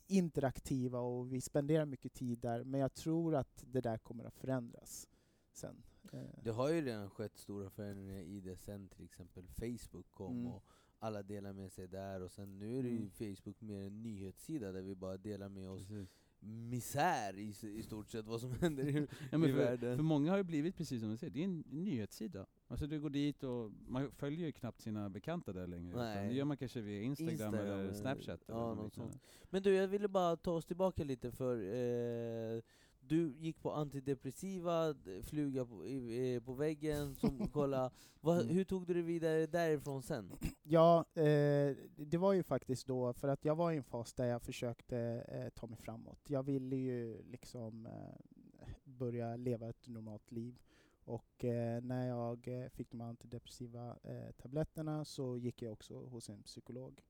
[0.07, 4.35] interaktiva och vi spenderar mycket tid där, men jag tror att det där kommer att
[4.37, 5.07] förändras
[5.53, 5.83] sen.
[6.13, 10.33] Eh, Det har ju redan skett stora förändringar i det sen till exempel Facebook kom
[10.39, 10.47] Mm.
[10.51, 10.63] och
[10.99, 13.09] alla delar med sig där och sen nu är det ju Mm.
[13.09, 16.09] Facebook mer en nyhetssida där vi bara delar med oss Precis.
[16.47, 19.95] Misär i, i stort sett vad som händer i, Ja, i för, världen.
[19.97, 22.45] för många har det blivit precis som du säger, det är en nyhetssida.
[22.67, 25.89] Alltså du går dit och man följer ju knappt sina bekanta där längre.
[25.89, 26.27] utan Nej.
[26.27, 28.41] Det gör man kanske via Instagram, Instagram eller eller- Snapchat.
[28.47, 29.11] ja, eller något liknande.
[29.13, 29.23] sånt.
[29.49, 32.61] Men du, jag ville bara ta oss tillbaka lite för eh,
[33.09, 37.91] du gick på antidepressiva, fluga på, eh, på väggen, som kolla.
[38.21, 38.55] Vad, Mm.
[38.55, 40.31] hur tog du dig vidare därifrån sen?
[40.63, 44.25] Ja, eh, det var ju faktiskt då, för att jag var i en fas där
[44.25, 46.19] jag försökte eh, ta mig framåt.
[46.27, 50.59] Jag ville ju liksom eh, börja leva ett normalt liv.
[51.05, 53.97] Och eh, när jag eh, fick de antidepressiva
[54.37, 57.01] tabletterna så gick jag också hos en psykolog.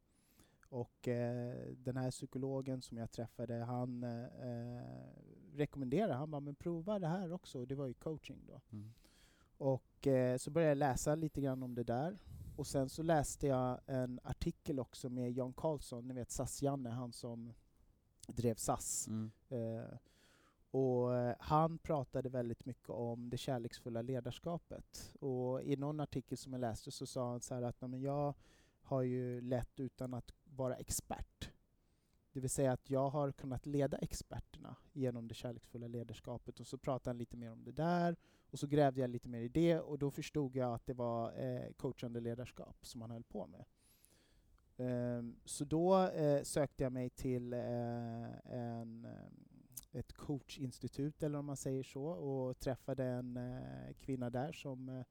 [0.70, 4.26] Och eh, den här psykologen som jag träffade, han eh,
[5.58, 8.62] rekommenderade, han bara men prova det här också, det var ju coaching då.
[8.72, 8.94] Mm.
[9.58, 12.18] Och eh, så började jag läsa lite grann om det där.
[12.56, 17.14] Och sen så läste jag en artikel också med Jan Karlsson, ni vet SAS-Janne, han
[17.14, 17.54] som
[18.28, 19.08] drev SAS.
[19.08, 19.32] Mm.
[19.50, 19.98] Eh,
[20.72, 25.14] och eh, han pratade väldigt mycket om det kärleksfulla ledarskapet.
[25.20, 28.34] Och i någon artikel som jag läste så sa han så att "Nej, men jag
[28.82, 31.50] har ju lett utan att vara expert.
[32.38, 36.60] Det vill säga att jag har kunnat leda experterna genom det kärleksfulla ledarskapet.
[36.60, 38.16] Och så pratade han lite mer om det där.
[38.52, 41.40] Och så grävde jag lite mer i det och då förstod jag att det var
[41.40, 43.66] eh, coachande ledarskap som han höll på med.
[45.20, 47.60] Um, så då eh, sökte jag mig till eh,
[48.46, 54.52] en, eh, ett coachinstitut, eller om man säger så, och träffade en eh, kvinna där
[54.52, 55.06] som eh,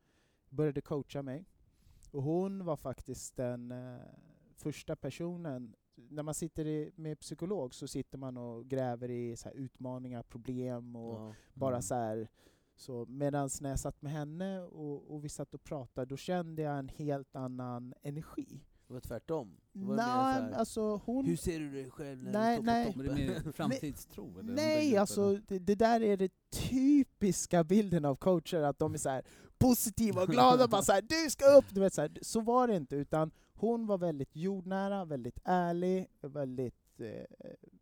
[0.49, 1.45] började coacha mig.
[2.11, 4.01] Och hon var faktiskt den eh,
[4.57, 9.49] första personen när man sitter i, med psykolog så sitter man och gräver i så
[9.49, 11.35] här utmaningar, problem och Ja.
[11.55, 11.83] bara Mm.
[11.83, 12.29] så här.
[12.79, 16.63] Så medan när jag satt med henne och, och vi satt och pratade, då kände
[16.63, 18.61] jag en helt annan energi.
[18.87, 19.57] Det var tvärtom?
[19.73, 21.27] Det var mer Nej, så här, alltså hon...
[21.27, 22.93] Hur ser du dig själv när Nej, du står nej.
[22.93, 23.23] på det toppen?
[23.23, 24.39] är mer framtidstro?
[24.39, 24.55] eller?
[24.55, 29.09] Nej, alltså det, det där är det typiska bilden av coacher, att de är så
[29.09, 29.23] här
[29.59, 31.65] positiva och glada, bara så här, du ska upp!
[31.71, 36.09] Du vet, så, här, så var det inte, utan hon var väldigt jordnära, väldigt ärlig,
[36.21, 37.25] väldigt, eh,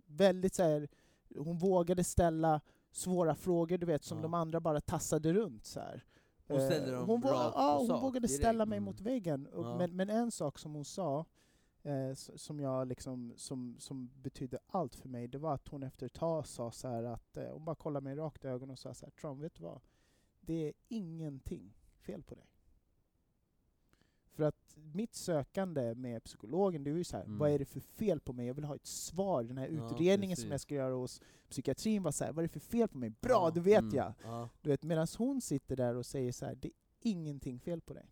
[0.07, 0.89] väldigt så här,
[1.37, 2.61] hon vågade ställa
[2.91, 4.23] svåra frågor, du vet, som Ja.
[4.23, 6.05] de andra bara tassade runt så här.
[6.47, 8.41] Hon ställde Eh, dem hon, rakt ja, hon sak vågade direkt.
[8.43, 8.85] ställa mig Mm.
[8.85, 9.49] mot väggen.
[9.53, 9.79] Ja.
[9.79, 11.25] men, men en sak som hon sa,
[11.83, 16.07] eh, som, jag liksom, som, som betydde allt för mig, det var att hon efter
[16.07, 18.79] ett tag sa så här att, eh, hon bara kollade mig rakt i ögonen och
[18.79, 19.81] sa så här, Tron, vet du vad?
[20.41, 22.45] Det är ingenting fel på dig.
[24.37, 27.39] För att mitt sökande med psykologen, det är ju så här, Mm.
[27.39, 28.47] vad är det för fel på mig?
[28.47, 29.43] Jag vill ha ett svar.
[29.43, 30.51] Den här Ja, utredningen som precis.
[30.51, 31.21] jag ska göra hos
[31.51, 33.11] psykiatrin var så här, vad är det för fel på mig?
[33.11, 33.95] Bra, Ja, då vet mm.
[33.97, 34.13] jag!
[34.25, 34.49] Ja.
[34.63, 37.95] Du vet, medan hon sitter där och säger så här, det är ingenting fel på
[37.95, 38.11] dig.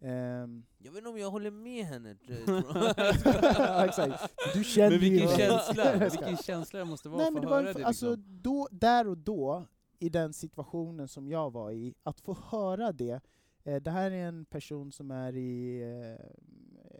[0.00, 2.16] Ehm, Jag vet inte om jag håller med henne.
[2.26, 4.34] Ja, exakt.
[4.54, 7.62] Du känner Men vilken ju- känsla, vilken känsla det måste vara Nej, men att var,
[7.62, 8.38] höra det alltså, liksom.
[8.42, 9.64] då, där och då,
[9.98, 13.20] i den situationen som jag var i, att få höra det.
[13.64, 16.26] Eh, det här är en person som är i, eh,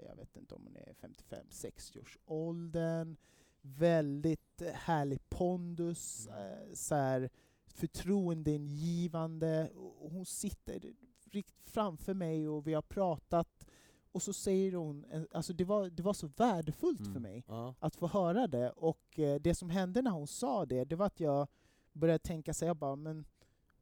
[0.08, 3.16] jag vet inte om hon är 55-60 års åldern,
[3.60, 7.30] väldigt eh, härlig pondus, eh, så här,
[7.66, 9.70] förtroendeingivande.
[9.98, 10.92] Hon sitter
[11.30, 13.66] rikt framför mig och vi har pratat,
[14.12, 17.22] och så säger hon, alltså det var, det var så värdefullt för Mm.
[17.22, 17.74] mig Ja.
[17.78, 18.70] att få höra det.
[18.70, 21.48] Och det som hände när hon sa det, det var att jag
[21.92, 23.24] började tänka så här, jag bara, men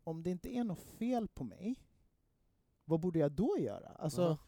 [0.05, 1.75] om det inte är något fel på mig,
[2.91, 3.89] vad borde jag då göra?
[3.89, 4.39] Alltså,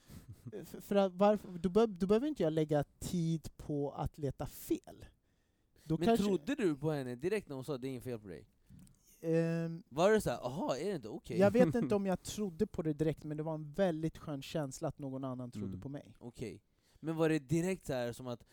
[0.44, 0.64] Ja.
[0.80, 5.04] för, att varför, då, be, då behöver inte jag lägga tid på att leta fel.
[5.84, 8.18] Då Men kanske, trodde du på henne direkt när hon sa det är inget fel
[8.18, 8.46] på dig?
[9.20, 11.38] ehm, Var det såhär, aha, är det inte okej?
[11.38, 14.42] Jag vet inte om jag trodde på det direkt, men det var en väldigt skön
[14.42, 15.80] känsla att någon annan trodde Mm.
[15.80, 16.14] på mig.
[16.18, 16.62] Okej.
[17.00, 18.44] Men var det direkt så här som att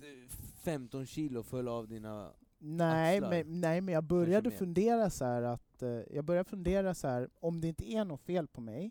[0.00, 0.28] eh,
[0.62, 2.32] 15 kilo föll av dina...
[2.58, 3.30] Nej Axlar.
[3.30, 7.28] men, nej, men jag började fundera så här att eh, jag började fundera så här
[7.40, 8.90] om det inte är något fel på mig,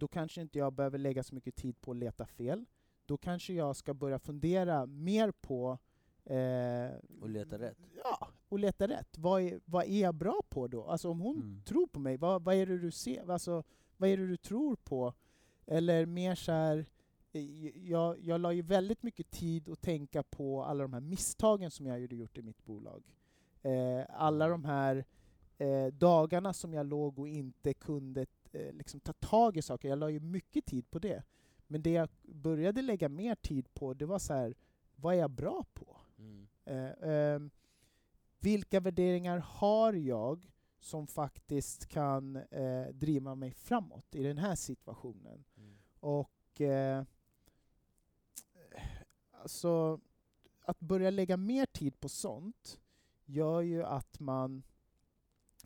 [0.00, 2.64] då kanske inte jag behöver lägga så mycket tid på att leta fel.
[3.06, 5.78] Då kanske jag ska börja fundera mer på
[6.24, 7.78] eh, Och leta rätt.
[8.04, 9.18] Ja, och leta rätt.
[9.18, 10.84] Vad är, vad är jag bra på då?
[10.84, 11.62] Alltså om hon Mm.
[11.64, 13.30] tror på mig, vad, vad är det du ser?
[13.30, 13.62] Alltså,
[13.96, 15.14] vad är det du tror på?
[15.66, 16.86] Eller mer så här,
[17.32, 21.70] eh, jag, jag la ju väldigt mycket tid att tänka på alla de här misstagen
[21.70, 23.02] som jag hade gjort i mitt bolag.
[23.62, 25.04] Eh, alla de här
[25.58, 29.88] eh, dagarna som jag låg och inte kunde liksom ta tag i saker.
[29.88, 31.22] Jag la ju mycket tid på det.
[31.66, 34.54] Men det jag började lägga mer tid på, det var så här,
[34.96, 35.96] vad är jag bra på?
[36.18, 36.48] Mm.
[36.64, 37.50] Eh, ehm,
[38.40, 45.44] vilka värderingar har jag som faktiskt kan eh, driva mig framåt i den här situationen?
[45.56, 45.78] Mm.
[46.00, 47.04] Och eh,
[49.30, 50.00] alltså,
[50.60, 52.80] att börja lägga mer tid på sånt
[53.24, 54.62] gör ju att man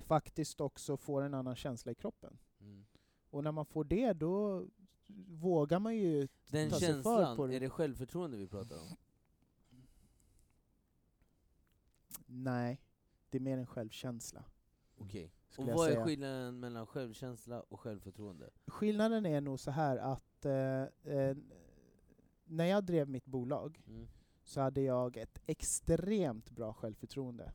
[0.07, 2.39] faktiskt också får en annan känsla i kroppen.
[3.35, 4.67] Och när man får det, då
[5.29, 7.57] vågar man ju Den ta sig för känslan, på det.
[7.57, 8.97] är det självförtroende vi pratar om?
[12.27, 12.81] Nej,
[13.31, 14.45] det är mer en självkänsla.
[14.97, 15.33] Okej.
[15.47, 16.05] Och skulle jag vad är säga.
[16.05, 18.51] skillnaden mellan självkänsla och självförtroende?
[18.67, 21.37] Skillnaden är nog så här att eh, eh,
[22.45, 24.09] när jag drev mitt bolag Mm.
[24.45, 27.53] så hade jag ett extremt bra självförtroende.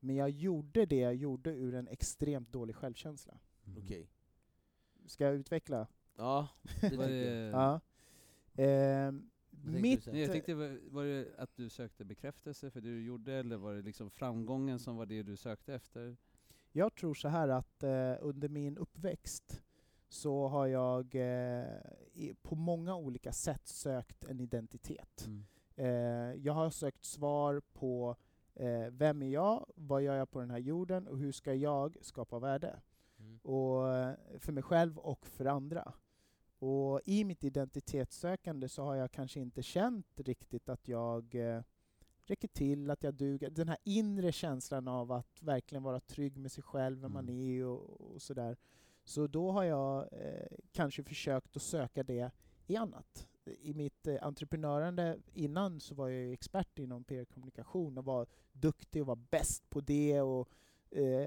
[0.00, 3.38] Men jag gjorde det jag gjorde ur en extremt dålig självkänsla.
[3.78, 4.10] Okej.
[5.08, 5.86] Ska jag utveckla?
[6.16, 6.48] Ja,
[6.80, 7.52] det jag.
[7.52, 7.80] Ja.
[9.50, 10.06] Du mitt?
[10.06, 10.54] Nej, jag tänkte,
[10.90, 14.78] var det att du sökte bekräftelse för det du gjorde, eller var det liksom framgången
[14.78, 16.16] som var det du sökte efter?
[16.72, 19.62] jag tror så här att eh, under min uppväxt
[20.08, 21.80] så har jag eh,
[22.12, 25.26] i, på många olika sätt sökt en identitet.
[25.26, 25.44] Mm.
[25.76, 28.16] Eh, jag har sökt svar på
[28.54, 31.96] eh, vem är jag, vad gör jag på den här jorden och hur ska jag
[32.00, 32.80] skapa värde?
[33.42, 35.92] Och, eh, för mig själv och för andra.
[36.58, 41.62] Och i mitt identitetssökande så har jag kanske inte känt riktigt att jag eh,
[42.24, 43.50] räcker till, att jag duger.
[43.50, 47.40] Den här inre känslan av att verkligen vara trygg med sig själv, vem man Mm.
[47.40, 48.56] är och, och sådär.
[49.04, 52.30] Så då har jag eh, kanske försökt att söka det
[52.66, 53.28] i annat.
[53.44, 59.02] I mitt eh, entreprenörande innan så var jag ju expert inom PR-kommunikation och var duktig
[59.02, 60.48] och var bäst på det och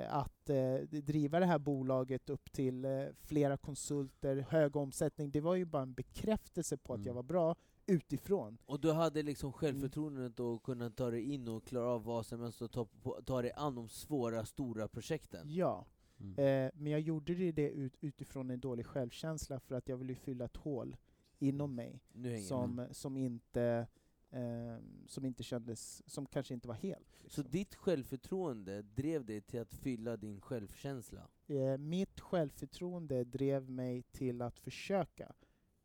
[0.09, 5.31] att eh, driva det här bolaget upp till eh, flera konsulter, hög omsättning.
[5.31, 7.07] Det var ju bara en bekräftelse på att Mm.
[7.07, 8.57] jag var bra utifrån.
[8.65, 9.53] Och du hade liksom Mm.
[9.53, 13.21] självförtroendet att kunna ta dig in och klara av vad som helst och ta, på,
[13.25, 15.47] ta dig an de svåra, stora projekten?
[15.49, 15.85] Ja,
[16.19, 16.31] Mm.
[16.65, 20.15] eh, men jag gjorde det det ut, utifrån en dålig självkänsla för att jag ville
[20.15, 20.95] fylla ett hål
[21.39, 22.95] inom mig hänger jag som, med.
[22.95, 23.87] som, inte,
[24.31, 27.15] eh, som inte kändes, som kanske inte var helt.
[27.17, 27.43] Så Liksom.
[27.51, 31.27] ditt självförtroende drev dig till att fylla din självkänsla?
[31.47, 35.33] eh, mitt självförtroende drev mig till att försöka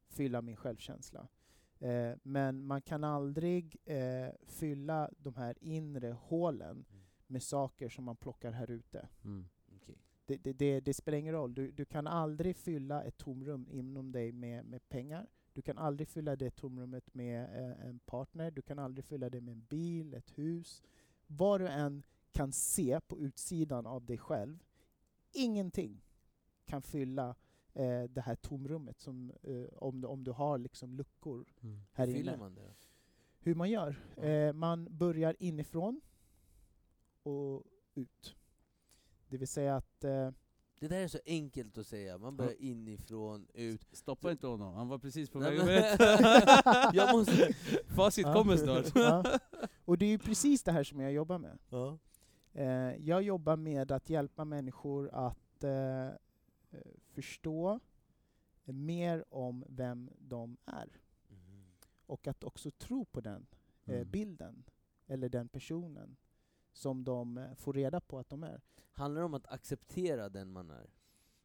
[0.08, 1.28] fylla min självkänsla.
[1.78, 6.84] Eh, men man kan aldrig eh, fylla de här inre hålen
[7.26, 9.08] med saker som man plockar här ute.
[9.24, 9.48] Mm.
[9.76, 9.98] Okej.
[10.26, 11.54] Det, det, det, det spelar ingen roll.
[11.54, 15.26] Du, du kan aldrig fylla ett tomrum inom dig med, med pengar.
[15.56, 18.50] Du kan aldrig fylla det tomrummet med eh, en partner.
[18.50, 20.82] Du kan aldrig fylla det med en bil, ett hus.
[21.26, 24.58] Vad du än kan se på utsidan av dig själv,
[25.32, 26.02] ingenting
[26.64, 27.34] kan fylla
[27.72, 31.80] eh, det här tomrummet som, eh, om, du, om du har liksom luckor Mm.
[31.92, 32.36] här Fyller inne.
[32.36, 32.74] man det?
[33.38, 33.96] Hur man gör?
[34.16, 36.00] Eh, man börjar inifrån
[37.22, 37.62] och
[37.94, 38.36] ut.
[39.28, 40.30] Det vill säga att eh,
[40.78, 43.86] Det där är så enkelt att säga, man börjar inifrån, ut.
[43.92, 46.90] Stoppa inte honom, han var precis på väg berätta.
[46.94, 47.52] Jag måste...
[47.88, 48.86] Facit kommer snart.
[48.94, 49.38] ja.
[49.84, 51.58] Och det är ju precis det här som jag jobbar med.
[51.68, 51.98] Ja.
[52.52, 56.12] Eh, jag jobbar med att hjälpa människor att eh, eh,
[57.12, 57.80] förstå
[58.64, 60.88] mer om vem de är.
[61.28, 61.64] Mhm.
[62.06, 63.46] Och att också tro på den
[63.84, 64.10] eh, Mm.
[64.10, 64.64] bilden,
[65.06, 66.16] eller den personen,
[66.76, 68.60] som de eh, får reda på att de är.
[68.92, 70.90] Handlar det om att acceptera den man är?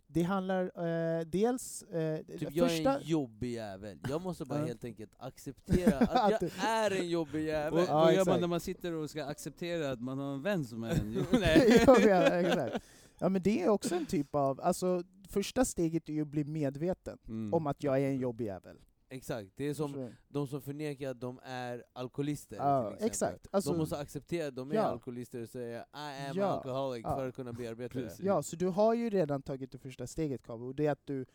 [0.08, 1.84] Det handlar eh, dels...
[1.84, 4.65] Eh, Typ det jag är första, en jobbig jävel, jag måste bara Ja.
[4.65, 7.80] helt enkelt acceptera att Att jag är en jobbig Och, jävel.
[7.80, 10.65] och Ja, gör man när man sitter och ska acceptera att man har en vän
[10.65, 11.13] som är en...
[11.13, 11.70] Jo, jag nej.
[11.70, 12.86] vet, exakt.
[13.20, 16.44] Ja men det är också en typ av, alltså första steget är ju att bli
[16.44, 17.54] medveten Mm.
[17.54, 18.78] om att jag är en jobbig jävel.
[19.13, 23.08] Exakt, det är som Förstår de som förnekar att de är alkoholister exempel.
[23.08, 23.47] exakt.
[23.52, 24.82] Alltså- de måste acceptera att de är Ja.
[24.82, 27.15] alkoholister och säga I am Ja, alcoholic ja.
[27.15, 28.15] för att kunna bearbeta det.
[28.19, 31.06] Ja, så du har ju redan tagit det första steget Kabo, och det är att
[31.08, 31.26] du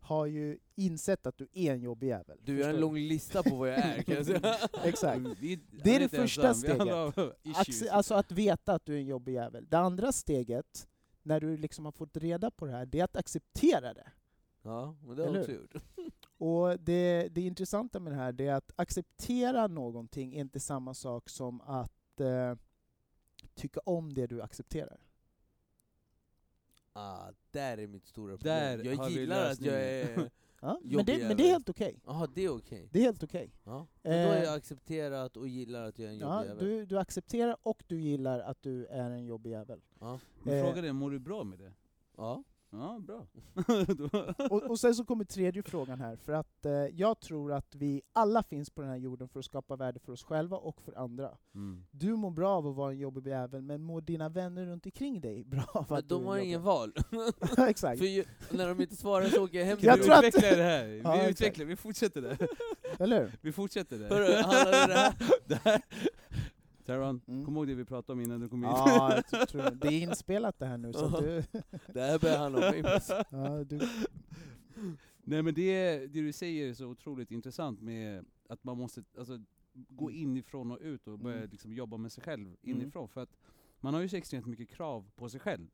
[0.00, 2.38] har ju insett att du är en jobbig jävel.
[2.42, 4.56] Du, jag har en lång lista på vad jag är kan jag säga.
[4.84, 5.20] Exakt.
[5.40, 6.78] Vi- Det är det första steget.
[6.78, 9.66] Acce- alltså att veta att du är en jobbig jävel.
[9.70, 10.88] Det andra steget,
[11.22, 14.06] när du liksom har fått reda på det här, det är att acceptera det.
[14.62, 15.74] Ja, men det har jag också gjort.
[16.38, 21.28] Och det, det intressanta med det här är att acceptera någonting är inte samma sak
[21.28, 22.54] som att eh,
[23.54, 25.00] tycka om det du accepterar.
[26.92, 28.98] Ah, där är mitt stora Där problem.
[28.98, 32.00] har Jag vi gillar att jag är Ja, men, det, men det är helt okej.
[32.06, 32.88] Jaha, det är okej.
[32.92, 33.52] Det är helt okej.
[33.64, 33.86] Ja.
[34.02, 36.64] Men då Eh, jag accepterat och gillar att jag är en jobbig Ja, jävel.
[36.64, 39.80] du, du accepterar och du gillar att du är en jobbig jävel.
[40.00, 40.20] Ja.
[40.42, 40.64] Men Eh.
[40.64, 41.72] frågan är, mår du bra med det?
[42.16, 42.44] ja.
[42.78, 43.26] Ja, bra.
[44.50, 48.02] Och, och sen så kommer tredje frågan här, för att eh, jag tror att vi
[48.12, 50.98] alla finns på den här jorden för att skapa värde för oss själva och för
[50.98, 51.30] andra.
[51.54, 51.84] mm.
[51.90, 55.20] Du mår bra av att vara en jobbig jävel, men mår dina vänner runt omkring
[55.20, 56.92] dig bra av Men att är de har ingen val.
[57.58, 57.98] Exakt.
[57.98, 60.56] För ju, när de inte svarar så åker jag hem Jag vi tror att- utvecklar
[60.56, 61.30] det här, vi Ja, exakt.
[61.30, 62.38] utvecklar, vi fortsätter det.
[62.98, 63.32] Eller hur?
[63.40, 64.08] Vi fortsätter det.
[64.08, 65.14] Hörru, handlar det här?
[65.46, 65.82] det här.
[66.84, 67.44] Taron, Mm.
[67.44, 68.72] kom ihåg det vi pratade om innan du kom hit.
[68.74, 71.42] Ja, jag tror- det är inspelat det här nu, så du...
[71.92, 73.00] Det här börjar handla om mig.
[73.30, 73.80] Ja, du
[75.26, 79.38] Nej men det, det du säger är så otroligt intressant med att man måste alltså,
[79.72, 81.50] gå inifrån och ut och börja Mm.
[81.50, 82.56] liksom, jobba med sig själv Mm.
[82.62, 83.08] inifrån.
[83.08, 83.36] För att
[83.80, 85.66] man har ju så extremt mycket krav på sig själv.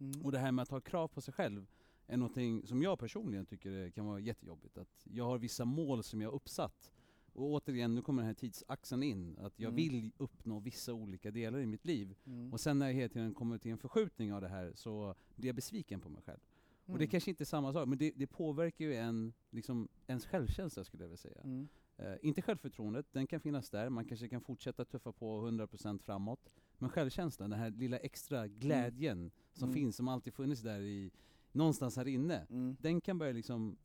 [0.00, 0.22] mm.
[0.24, 1.66] Och det här med att ha krav på sig själv
[2.06, 4.78] är någonting som jag personligen tycker kan vara jättejobbigt.
[4.78, 6.92] Att jag har vissa mål som jag har uppsatt.
[7.32, 9.38] Och återigen, nu kommer den här tidsaxeln in.
[9.38, 9.76] Att jag Mm.
[9.76, 12.14] vill uppnå vissa olika delar i mitt liv.
[12.26, 12.52] Mm.
[12.52, 15.48] Och sen när jag hela tiden kommer till en förskjutning av det här så blir
[15.48, 16.38] jag besviken på mig själv.
[16.86, 17.10] Och det Mm.
[17.10, 21.02] kanske inte är samma sak, men det, det påverkar ju en, liksom, ens självkänsla skulle
[21.04, 21.40] jag vilja säga.
[21.44, 21.68] Mm.
[21.96, 26.50] Eh, inte självförtroendet, den kan finnas där, man kanske kan fortsätta tuffa på 100% framåt.
[26.78, 29.74] Men självkänslan, den här lilla extra glädjen som Mm.
[29.74, 31.10] finns, som alltid funnits där i,
[31.52, 32.76] någonstans här inne, Mm.
[32.80, 33.76] den kan börja liksom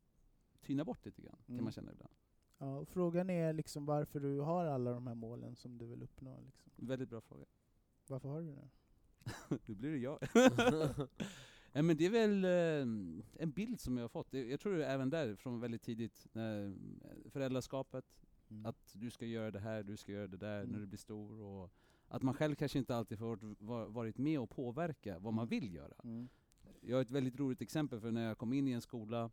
[0.62, 1.58] tyna bort lite grann, Mm.
[1.58, 2.14] kan man känna ibland.
[2.64, 6.04] Ja, och frågan är liksom varför du har alla de här målen som du vill
[6.04, 6.40] uppnå.
[6.46, 6.72] Liksom.
[6.76, 7.46] Väldigt bra fråga.
[8.08, 8.70] Varför har du det?
[9.66, 10.20] nu blir det jag.
[11.74, 14.34] Nej, men det är väl eh, en bild som jag har fått.
[14.34, 18.06] Jag tror även där, från väldigt tidigt, när, eh, föräldraskapet,
[18.50, 18.66] Mm.
[18.66, 20.72] att du ska göra det här, du ska göra det där Mm.
[20.72, 21.42] när du blir stor.
[21.42, 21.72] Och
[22.08, 25.48] att man själv kanske inte alltid får varit- var- varit med och påverka vad man
[25.48, 25.94] vill göra.
[26.04, 26.30] Mm.
[26.82, 29.30] Jag har ett väldigt roligt exempel för när jag kom in i en skola,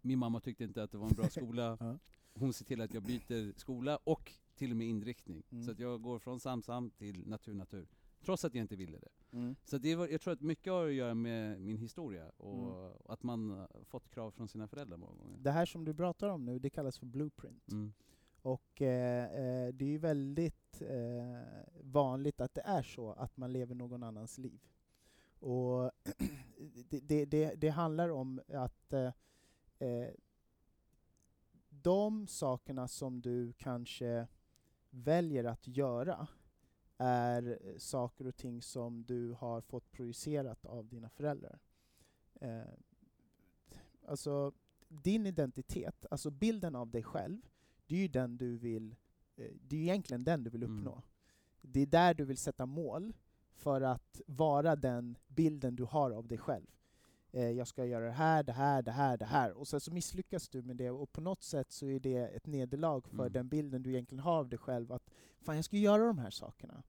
[0.00, 1.98] min mamma tyckte inte att det var en bra skola.
[2.34, 5.42] Hon ser till att jag byter skola och till och med inriktning.
[5.50, 5.64] Mm.
[5.64, 7.88] Så att jag går från Samsam till natur-natur.
[8.24, 9.36] Trots att jag inte ville det.
[9.36, 9.56] Mm.
[9.64, 12.92] Så det var, jag tror att mycket har att göra med min historia och Mm.
[13.08, 15.38] att man fått krav från sina föräldrar många gånger.
[15.38, 17.72] Det här som du pratar om nu, det kallas för blueprint.
[17.72, 17.92] Mm.
[18.42, 23.52] Och eh, eh, det är ju väldigt eh, vanligt att det är så, att man
[23.52, 24.60] lever någon annans liv.
[25.38, 25.90] Och
[26.88, 29.12] det, det, det, det handlar om att eh,
[29.78, 30.08] eh,
[31.84, 34.26] de sakerna som du kanske
[34.90, 36.26] väljer att göra
[36.98, 41.58] är saker och ting som du har fått projicerat av dina föräldrar.
[42.40, 42.62] Eh,
[44.06, 44.52] alltså,
[44.88, 47.40] din identitet, alltså bilden av dig själv,
[47.86, 48.94] det är ju den du vill,
[49.36, 50.78] eh, det är egentligen den du vill Mm.
[50.78, 51.02] uppnå.
[51.62, 53.12] Det är där du vill sätta mål
[53.52, 56.66] för att vara den bilden du har av dig själv.
[57.34, 59.52] Eh, jag ska göra det här, det här, det här, det här.
[59.52, 62.46] Och sen så misslyckas du med det och på något sätt så är det ett
[62.46, 63.32] nederlag för Mm.
[63.32, 64.92] den bilden du egentligen har av dig själv.
[64.92, 66.82] Att fan, jag ska göra de här sakerna.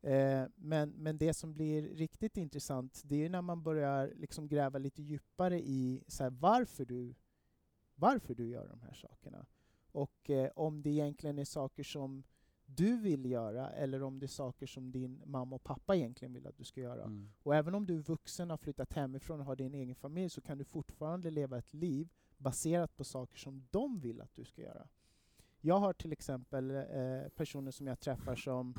[0.00, 4.78] Eh, men, men det som blir riktigt intressant, det är när man börjar liksom gräva
[4.78, 7.14] lite djupare i så här, varför, du,
[7.94, 9.46] varför du gör de här sakerna.
[9.92, 12.24] Och eh, om det egentligen är saker som
[12.66, 16.46] du vill göra eller om det är saker som din mamma och pappa egentligen vill
[16.46, 17.02] att du ska göra.
[17.02, 17.32] Mm.
[17.42, 20.40] Och även om du är vuxen, har flyttat hemifrån och har din egen familj så
[20.40, 24.62] kan du fortfarande leva ett liv baserat på saker som de vill att du ska
[24.62, 24.88] göra.
[25.60, 28.74] Jag har till exempel eh, personer som jag träffar som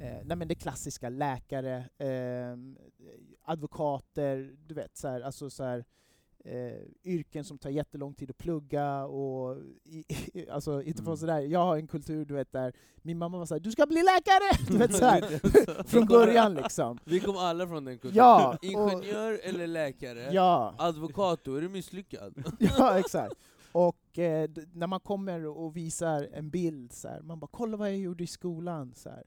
[0.00, 2.56] eh, nej men det klassiska, läkare, eh,
[3.42, 5.84] advokater, du vet, så här, alltså så här,
[6.44, 10.04] eh, yrken som tar jättelång tid att plugga och i,
[10.38, 11.16] i, alltså inte Mm.
[11.16, 12.72] sådär, jag har en kultur du vet där
[13.02, 14.66] min mamma var såhär du ska bli läkare!
[14.68, 16.98] Du vet, så här, från början liksom.
[17.04, 18.16] Vi kom alla från den kulturen.
[18.16, 22.34] Ja, och- Ingenjör eller läkare, Ja, advokat, då är du misslyckad.
[22.58, 23.34] ja exakt.
[23.72, 27.88] Och eh, när man kommer och visar en bild, så här, man bara ”kolla vad
[27.88, 28.94] jag gjorde i skolan”.
[28.94, 29.22] Så här.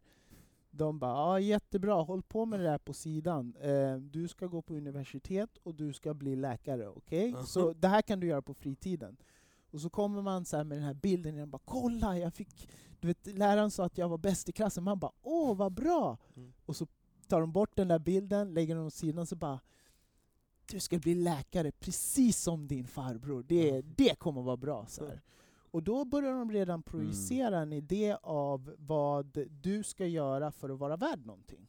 [0.71, 3.55] De bara ”ja, jättebra, håll på med det där på sidan.
[3.61, 7.33] Eh, du ska gå på universitet och du ska bli läkare, okej?
[7.33, 7.43] Aha.
[7.43, 9.17] Så det här kan du göra på fritiden.
[9.71, 12.69] Och så kommer man så här med den här bilden och bara ”kolla, jag fick...”
[12.99, 16.17] du vet, Läraren sa att jag var bäst i klassen, man bara ”åh, vad bra!”
[16.35, 16.53] Mm.
[16.65, 16.87] Och så
[17.27, 19.59] tar de bort den där bilden, lägger den åt sidan så bara
[20.71, 23.43] du ska bli läkare precis som din farbror.
[23.43, 24.85] Det, det kommer vara bra.
[24.87, 25.21] Så här.
[25.71, 30.79] Och då börjar de redan projicera en idé av vad du ska göra för att
[30.79, 31.67] vara värd någonting.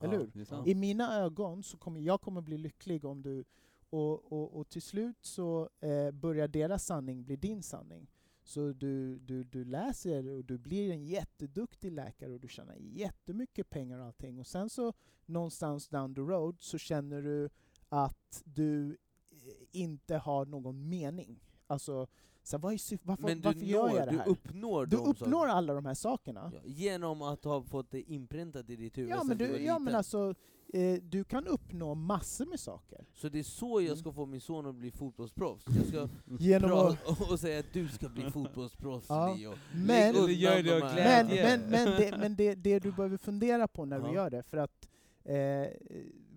[0.00, 0.68] Eller Ja, hur?
[0.68, 3.44] I mina ögon så kommer jag kommer bli lycklig om du...
[3.90, 8.10] Och, och, och till slut så eh, börjar deras sanning bli din sanning.
[8.44, 13.70] Så du, du, du läser och du blir en jätteduktig läkare och du tjänar jättemycket
[13.70, 14.38] pengar och allting.
[14.38, 14.92] Och sen så
[15.26, 17.50] någonstans down the road så känner du
[17.88, 18.90] att du
[19.30, 19.36] eh,
[19.72, 21.40] inte har någon mening.
[21.66, 22.06] Alltså,
[22.42, 24.28] så här, vad är syf- varför, Men du, varför gör når, jag det du här?
[24.28, 26.52] uppnår Du de uppnår alla de här sakerna.
[26.54, 29.78] Ja, genom att ha fått det inpräntat i ditt huvud Ja men, du du, ja,
[29.78, 30.34] men alltså,
[30.72, 33.06] eh, du kan uppnå massor med saker.
[33.12, 33.96] Så det är så jag Mm.
[33.96, 35.64] ska få min son att bli fotbollsproffs?
[35.76, 39.34] Jag ska Genom att, och säga att du ska bli fotbollsproffs Ja.
[39.34, 39.54] Leo.
[39.74, 43.68] men, Eller gör det här- men, men, men, det, men det, det du behöver fundera
[43.68, 44.06] på när Ja.
[44.08, 44.88] du gör det, för att
[45.24, 45.68] eh,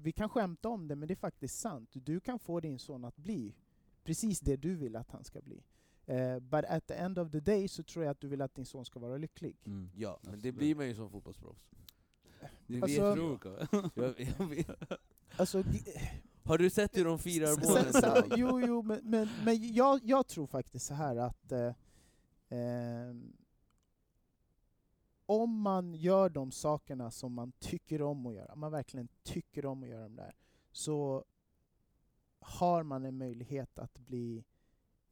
[0.01, 1.89] vi kan skämta om det, men det är faktiskt sant.
[1.93, 3.55] Du kan få din son att bli
[4.03, 5.63] precis det du vill att han ska bli.
[6.07, 8.55] Eh, but at the end of the day så tror jag att du vill att
[8.55, 9.57] din son ska vara lycklig.
[9.65, 9.89] Mm.
[9.95, 10.55] Ja, men det Absolut.
[10.55, 11.65] blir man ju som fotbollsproffs.
[12.67, 13.91] Det Alltså- vet.
[13.95, 14.69] Jag, jag vet.
[15.37, 15.63] Alltså,
[16.43, 18.31] Har du sett hur de firar målen?
[18.37, 21.73] jo, jo, men, men, men jag, jag tror faktiskt så här att eh,
[22.49, 23.33] ehm,
[25.25, 29.65] om man gör de sakerna som man tycker om att göra, om man verkligen tycker
[29.65, 30.35] om att göra dem där,
[30.71, 31.25] så
[32.39, 34.43] har man en möjlighet att bli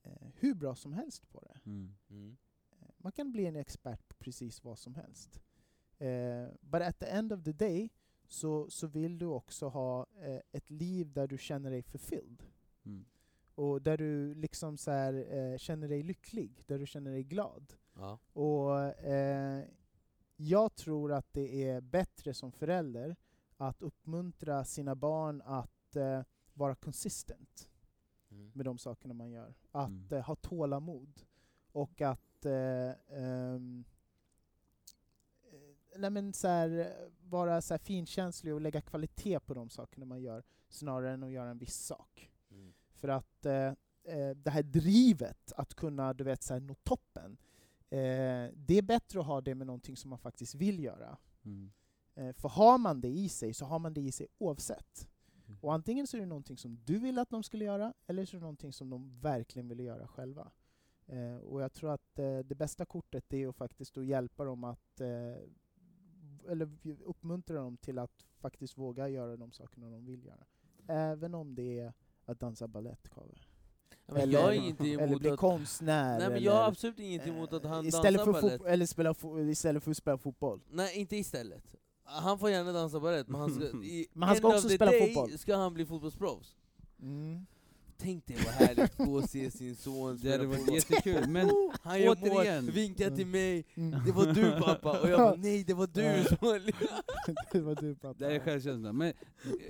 [0.04, 1.60] eh, hur bra som helst på det.
[1.66, 1.96] Mm.
[2.10, 2.38] Mm.
[2.82, 5.42] Eh, Man kan bli en expert på precis vad som helst.
[5.98, 7.90] Eh, but at the end of the day
[8.28, 12.44] så, så vill du också ha eh, ett liv där du känner dig fulfilled.
[12.86, 13.06] Mm.
[13.56, 17.74] Och där du liksom så här, eh, känner dig lycklig, där du känner dig glad.
[17.94, 18.20] Ja.
[18.34, 19.66] Och eh,
[20.36, 23.16] jag tror att det är bättre som förälder
[23.58, 26.22] att uppmuntra sina barn att eh,
[26.54, 27.73] vara consistent Mm.
[28.56, 29.54] Med de sakerna man gör.
[29.72, 30.08] Att Mm.
[30.12, 31.22] eh, ha tålamod.
[31.72, 32.92] Och att eh,
[35.96, 36.94] nej men så här,
[37.30, 41.32] vara så här finkänslig och lägga kvalitet på de sakerna man gör snarare än att
[41.32, 42.32] göra en viss sak.
[42.52, 42.74] Mm.
[42.94, 43.74] För att eh,
[44.36, 47.38] det här drivet att kunna du vet, så här, nå toppen,
[47.90, 51.18] eh, det är bättre att ha det med någonting som man faktiskt vill göra.
[51.46, 51.72] Mm.
[52.16, 55.10] Eh, för har man det i sig, så har man det i sig oavsett.
[55.54, 55.64] Mm.
[55.64, 58.36] Och antingen så är det någonting som du vill att de skulle göra, eller så
[58.36, 60.52] är det någonting som de verkligen vill göra själva.
[61.08, 64.64] Eh, och jag tror att eh, det bästa kortet är att faktiskt att hjälpa dem
[64.64, 66.70] att, eh, eller
[67.04, 70.46] uppmuntra dem till att faktiskt våga göra de sakerna de vill göra.
[70.88, 71.94] Även om det är
[72.26, 73.10] att dansa balett.
[74.06, 75.40] Ja, Eller- jag är inte Eller emot bli att...
[75.40, 76.20] konstnär.
[76.20, 78.62] Nej men eller, jag har absolut inget emot att eh, han istället dansar för balett.
[78.66, 79.16] eller spela
[79.50, 80.62] istället för att spela fotboll.
[80.70, 81.76] Nej, inte istället.
[82.04, 85.14] Han får gärna dansa balett, men han ska, i Men han ska också spela day
[85.14, 85.38] fotboll.
[85.38, 86.56] ska han bli fotbollsproffs.
[87.02, 87.46] Mm.
[87.98, 91.50] Tänk dig vad härligt att gå och se sin son Det hade varit jättekul, men
[91.82, 92.66] Han gör återigen.
[92.66, 94.06] mål, vinkar till mig, Mm.
[94.06, 96.38] det var du pappa, och jag bara nej det var du som
[97.52, 98.14] det var du pappa.
[98.20, 98.98] det är självkänslan.
[98.98, 99.14] Men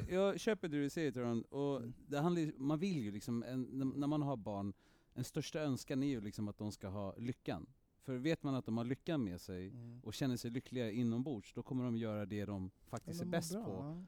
[0.09, 1.93] jag köper det du säger Toran, och Mm.
[2.07, 4.73] det handlar, man vill ju liksom, en, när- när man har barn,
[5.13, 7.65] en största önskan är ju liksom att de ska ha lyckan.
[8.03, 9.99] För vet man att de har lyckan med sig, Mm.
[10.03, 13.31] och känner sig lyckliga inombords, då kommer de göra det de faktiskt är de mår
[13.31, 13.71] bäst bra, på.
[13.71, 14.03] ja.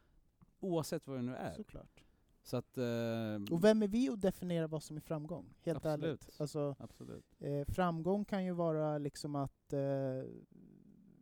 [0.60, 1.54] Oavsett vad det nu är.
[1.54, 2.04] Såklart.
[2.43, 2.78] Så att...
[2.78, 5.54] Eh, Och vem är vi att definiera vad som är framgång?
[5.62, 6.04] Helt Absolut.
[6.06, 6.41] ärligt.
[6.41, 7.26] Alltså, Absolut.
[7.39, 10.24] eh, framgång kan ju vara liksom att eh,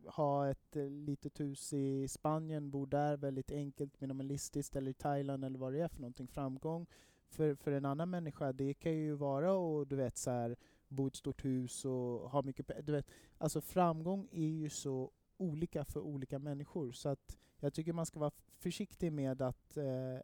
[0.05, 5.45] ha ett eh, litet hus i Spanien, bo där väldigt enkelt, minimalistiskt, eller i Thailand
[5.45, 6.27] eller vad det är för någonting.
[6.27, 6.85] Framgång
[7.29, 10.55] för, för en annan människa, det kan ju vara att du vet, så här,
[10.93, 13.05] bo i ett stort hus och ha mycket pe- du vet,
[13.37, 18.19] Alltså framgång är ju så olika för olika människor, så att jag tycker man ska
[18.19, 20.21] vara försiktig med att eh, eh,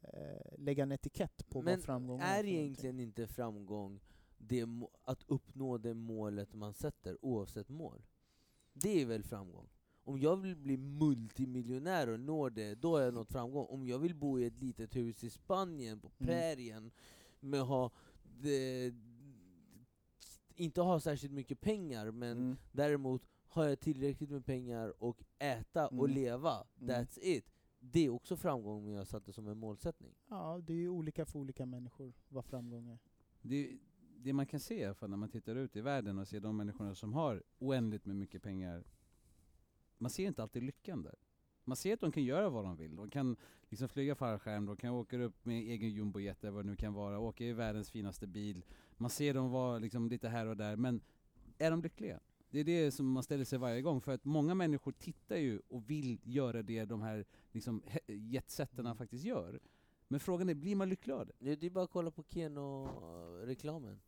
[0.57, 2.23] lägga en etikett på Men vad framgång är.
[2.23, 2.55] är för någonting.
[2.59, 3.99] egentligen inte framgång
[4.37, 4.65] det
[5.03, 8.01] att uppnå det målet man sätter, oavsett mål?
[8.73, 9.67] Det är väl framgång?
[10.03, 13.65] Om jag vill bli multimiljonär och nå det, då har jag nått framgång.
[13.69, 16.27] Om jag vill bo i ett litet hus i Spanien, på Mm.
[16.27, 16.91] prärien,
[17.39, 17.91] med ha
[18.41, 18.93] det,
[20.59, 22.57] inte ha särskilt mycket pengar, men Mm.
[22.71, 26.11] däremot har jag tillräckligt med pengar och äta och Mm.
[26.15, 26.89] leva, Mm.
[26.95, 27.45] that's it.
[27.79, 30.15] Det är också framgång om jag satt det som en målsättning.
[30.29, 32.99] Ja, det är ju olika för olika människor vad framgång är.
[33.41, 33.77] Det,
[34.17, 36.39] det man kan se i alla fall när man tittar ut i världen och ser
[36.39, 38.83] de människorna som har oändligt med mycket pengar,
[39.97, 41.15] man ser inte alltid lyckan där.
[41.69, 42.95] Man ser att de kan göra vad de vill.
[42.95, 43.35] De kan
[43.69, 46.93] liksom flyga fallskärm, de kan åka upp med egen jumbojet eller vad det nu kan
[46.93, 48.65] vara, åka i världens finaste bil.
[48.97, 51.01] Man ser dem vara liksom lite här och där, men
[51.57, 52.19] är de lyckliga?
[52.49, 55.61] Det är det som man ställer sig varje gång, för att många människor tittar ju
[55.67, 58.97] och vill göra det de här liksom, jetsetterna Mm.
[58.97, 59.59] faktiskt gör.
[60.07, 61.31] Men frågan är, blir man lycklig av?
[61.39, 63.99] Det det är bara att kolla på Keno-reklamen.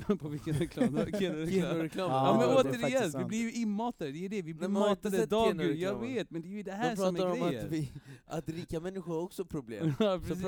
[0.20, 0.86] på vilken reklam?
[0.86, 1.20] Keno-reklam?
[1.50, 2.16] Keno-reklamen.
[2.16, 5.26] Ja, Ja, men återigen, vi blir ju inmatade, det är det, vi blir Men matade
[5.26, 7.66] dagen Jag vet, men det är ju det här De som pratar är om grejen.
[7.66, 7.92] att, vi,
[8.24, 9.92] att rika människor har också problem.
[9.98, 10.46] ja, precis.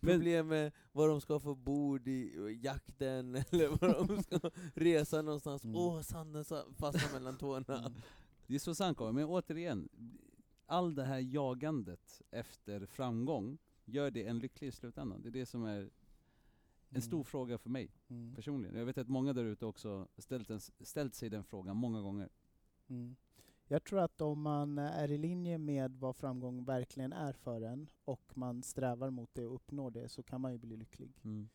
[0.00, 5.64] Problem med vad de ska få bord i jakten, eller vad de ska resa någonstans.
[5.64, 5.76] Mm.
[5.76, 7.92] Åh, sanden sa- fastnar mellan tårna.
[8.46, 9.88] Det är så sant men återigen,
[10.66, 15.22] all det här jagandet efter framgång, gör det en lycklig i slutändan.
[15.22, 15.90] Det är det som är
[16.94, 17.24] en stor Mm.
[17.24, 18.34] fråga för mig Mm.
[18.34, 18.76] personligen.
[18.78, 22.28] Jag vet att många där ute också ställt, en, ställt sig den frågan många gånger.
[22.88, 23.16] Mm.
[23.68, 27.88] Jag tror att om man är i linje med vad framgång verkligen är för en
[28.04, 31.12] och man strävar mot det och uppnår det så kan man ju bli lycklig.
[31.24, 31.48] Mm.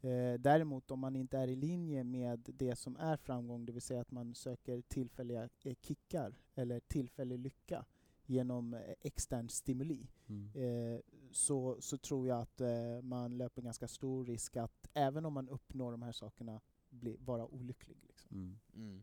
[0.00, 3.82] Eh, däremot om man inte är i linje med det som är framgång, det vill
[3.82, 7.84] säga att man söker tillfälliga eh, kickar eller tillfällig lycka
[8.30, 10.50] genom eh, extern stimuli, Mm.
[10.54, 11.00] eh,
[11.32, 15.48] så, så tror jag att eh, man löper ganska stor risk att även om man
[15.48, 16.60] uppnår de här sakerna,
[16.90, 17.96] bli, vara olycklig.
[18.08, 18.36] Liksom.
[18.36, 18.58] Mm.
[18.74, 19.02] Mm.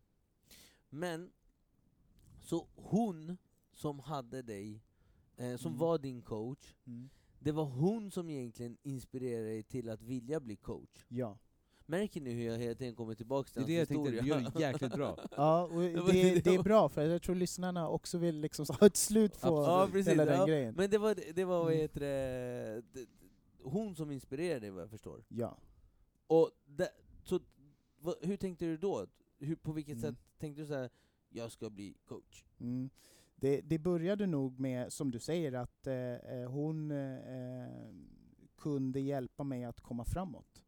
[0.89, 1.32] Men,
[2.41, 3.38] så hon
[3.73, 4.84] som hade dig,
[5.38, 5.80] eh, som Mm.
[5.80, 7.09] var din coach, Mm.
[7.39, 11.05] det var hon som egentligen inspirerade dig till att vilja bli coach.
[11.07, 11.38] Ja.
[11.89, 14.21] Märker ni hur jag hela tiden kommer tillbaka Det är till det hans jag tänkte,
[14.21, 15.17] du gör det jäkligt bra.
[15.38, 18.95] Ja, och Det det, är bra för jag tror lyssnarna också vill liksom ha ett
[18.97, 20.45] slut på Ja, precis, hela den ja.
[20.45, 20.73] grejen.
[20.77, 21.81] Men det var, det var vad Mm.
[21.81, 23.05] heter det, det,
[23.63, 25.23] hon som inspirerade dig vad jag förstår.
[25.27, 25.57] Ja.
[26.27, 26.89] Och det,
[27.23, 27.39] så,
[27.99, 29.05] vad, hur tänkte du då?
[29.39, 30.01] Hur, på vilket Mm.
[30.01, 30.89] sätt tänkte du så här,
[31.29, 32.43] jag ska bli coach?
[32.59, 32.89] Mm.
[33.35, 37.67] Det, det började nog med, som du säger, att eh, eh, hon eh,
[38.57, 40.63] kunde hjälpa mig att komma framåt.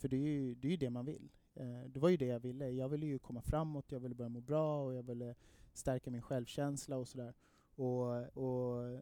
[0.00, 1.30] För det är ju det, är ju det man vill.
[1.54, 2.70] Eh, det var ju det jag ville.
[2.70, 5.34] Jag ville ju komma framåt, jag ville börja må bra och jag ville
[5.72, 7.34] stärka min självkänsla och sådär.
[7.74, 9.00] Och, och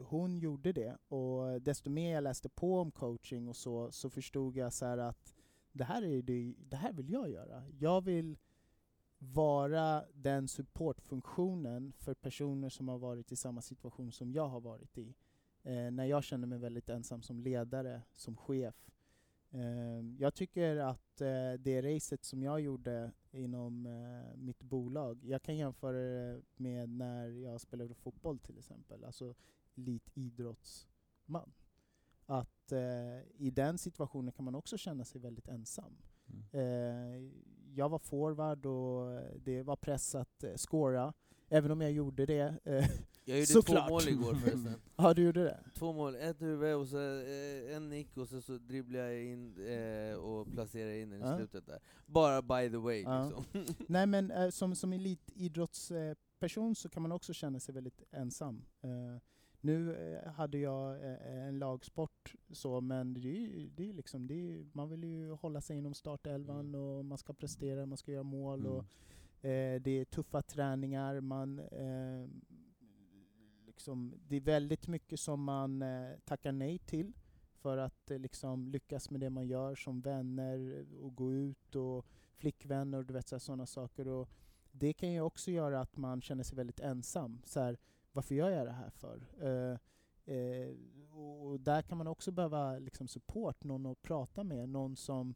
[0.00, 0.96] hon gjorde det.
[1.08, 4.98] Och desto mer jag läste på om coaching och så, så förstod jag så här
[4.98, 5.34] att
[5.72, 7.64] det här, är det, det här vill jag göra.
[7.78, 8.38] Jag vill
[9.18, 14.98] vara den supportfunktionen för personer som har varit i samma situation som jag har varit
[14.98, 15.14] i.
[15.62, 18.90] Eh, när jag känner mig väldigt ensam som ledare, som chef.
[19.50, 25.42] Eh, jag tycker att eh, det racet som jag gjorde inom eh, mitt bolag, jag
[25.42, 29.34] kan jämföra det med när jag spelade fotboll till exempel, alltså
[29.76, 31.52] elitidrottsman.
[32.26, 32.72] Att
[33.38, 35.96] i den situationen kan man också känna sig väldigt ensam.
[36.52, 37.32] Mm.
[37.74, 41.12] Jag var forward och det var press att scora,
[41.48, 42.58] även om jag gjorde det.
[43.28, 43.88] Jag gjorde Såklart.
[43.88, 44.74] två mål igår förresten.
[44.96, 45.60] ja, du gjorde det?
[45.74, 49.66] Två mål, ett huvud och så eh, en nick och så, så dribblade jag in
[49.66, 51.78] eh, och placerade in den i slutet där.
[52.06, 53.44] Bara by the way liksom.
[53.88, 58.62] Nej men eh, som, som elitidrottsperson så kan man också känna sig väldigt ensam.
[58.82, 59.22] Eh,
[59.60, 64.26] nu eh, hade jag eh, en lagsport så, men det är ju, det är liksom,
[64.26, 66.80] det är, man vill ju hålla sig inom startelvan Mm.
[66.80, 68.72] och man ska prestera, man ska göra mål Mm.
[68.72, 68.84] och
[69.44, 72.28] eh, det är tuffa träningar, man eh,
[73.76, 77.12] liksom, det är väldigt mycket som man eh, tackar nej till
[77.52, 81.74] för att eh, liksom lyckas med det man gör som vänner eh, och gå ut
[81.74, 82.06] och
[82.36, 84.08] flickvänner och du vet sådana saker.
[84.08, 84.28] Och
[84.72, 87.42] det kan ju också göra att man känner sig väldigt ensam.
[87.44, 87.78] Så här,
[88.12, 89.26] varför gör jag det här för?
[89.40, 89.78] Eh,
[90.36, 90.74] eh,
[91.12, 95.34] och där kan man också behöva liksom support, någon att prata med, någon som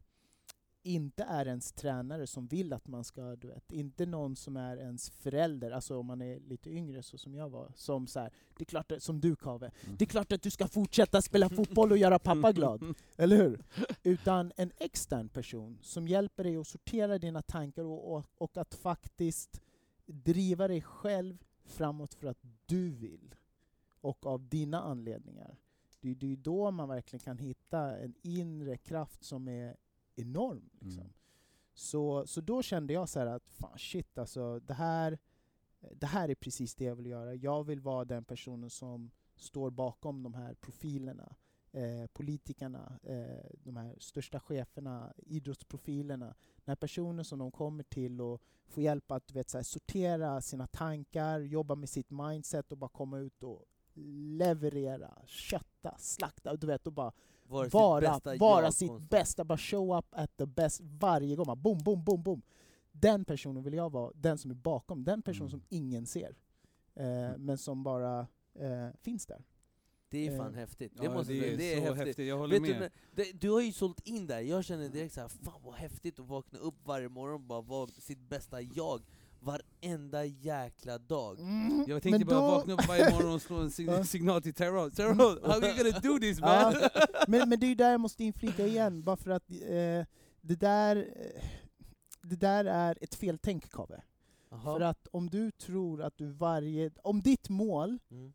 [0.82, 4.76] inte är ens tränare som vill att man ska, du vet, inte någon som är
[4.76, 8.30] ens förälder, alltså om man är lite yngre så som jag var, som så här,
[8.58, 9.96] det är klart, att- som du Kave, Mm.
[9.98, 12.94] det är klart att du ska fortsätta spela fotboll och göra pappa glad.
[13.16, 13.64] Eller hur?
[14.02, 18.74] Utan en extern person som hjälper dig att sortera dina tankar och, och, och att
[18.74, 19.60] faktiskt
[20.06, 23.34] driva dig själv framåt för att du vill.
[24.00, 25.56] Och av dina anledningar.
[26.00, 29.76] Det är det är då man verkligen kan hitta en inre kraft som är
[30.20, 30.70] enorm.
[30.80, 31.02] Liksom.
[31.02, 31.12] Mm.
[31.74, 35.18] Så, så då kände jag så här att fan shit alltså, det här,
[35.94, 37.34] det här är precis det jag vill göra.
[37.34, 41.36] Jag vill vara den personen som står bakom de här profilerna.
[41.72, 46.26] Eh, politikerna, eh, de här största cheferna, idrottsprofilerna.
[46.56, 50.40] Den här personen som de kommer till och får hjälp att vet, så här, sortera
[50.40, 53.64] sina tankar, jobba med sitt mindset och bara komma ut och
[54.38, 57.12] leverera, kötta, slakta, du vet, och bara
[57.50, 61.62] Var sitt vara, bästa vara sitt bästa, bara show up at the best varje gång.
[61.62, 62.42] Boom, boom, boom, boom.
[62.92, 65.60] Den personen vill jag vara, den som är bakom, den personen Mm.
[65.60, 66.36] som ingen ser.
[66.94, 68.20] Eh, men som bara
[68.54, 69.44] eh, finns där.
[70.08, 70.92] Det är fan Eh, häftigt.
[70.98, 72.06] Det, Ja, måste, det är det är så häftigt.
[72.06, 72.80] häftigt, jag håller Vet du, med.
[72.80, 72.90] när-
[73.24, 76.18] det, du har ju sålt in där, jag känner direkt så här, fan vad häftigt
[76.20, 79.00] att vakna upp varje morgon och bara vara sitt bästa jag
[79.40, 81.38] varenda jäkla dag.
[81.86, 84.04] Jag tänkte bara då- vakna upp varje morgon och slå en sig- Ja.
[84.04, 84.90] signal till Terrell.
[84.90, 86.74] Terrell, how are you gonna do this man?
[86.82, 86.88] Ja,
[87.28, 90.06] men, men det är ju där jag måste inflika igen, bara för att eh,
[90.40, 91.42] det, där, eh,
[92.22, 94.02] det där är ett feltänk Kave.
[94.64, 96.90] För att om du tror att du varje...
[97.02, 98.32] Om ditt mål Mm.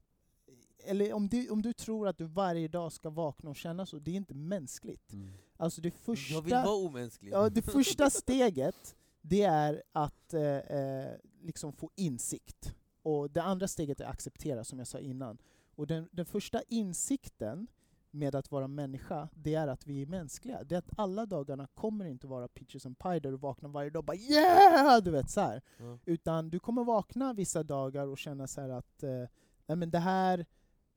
[0.88, 4.00] eller om du, om du tror att du varje dag ska vakna och känna så,
[4.00, 5.14] det är inte mänskligt.
[5.14, 5.34] Mm.
[5.58, 7.32] Alltså det första, Jag vill vara omänsklig.
[7.32, 8.96] ja, det första steget,
[9.28, 12.76] det är att eh, eh, liksom få insikt.
[13.02, 15.38] Och det andra steget är att acceptera, som jag sa innan.
[15.76, 17.68] Och den, den första insikten
[18.12, 20.64] med att vara människa, det är att vi är mänskliga.
[20.64, 23.90] Det är att alla dagarna kommer inte vara peaches and pie där du vaknar varje
[23.90, 25.04] dag och bara yeah!
[25.04, 25.62] Du vet så här.
[25.78, 26.00] Ja.
[26.06, 29.26] Utan du kommer vakna vissa dagar och känna så här att eh,
[29.66, 30.40] nej men det här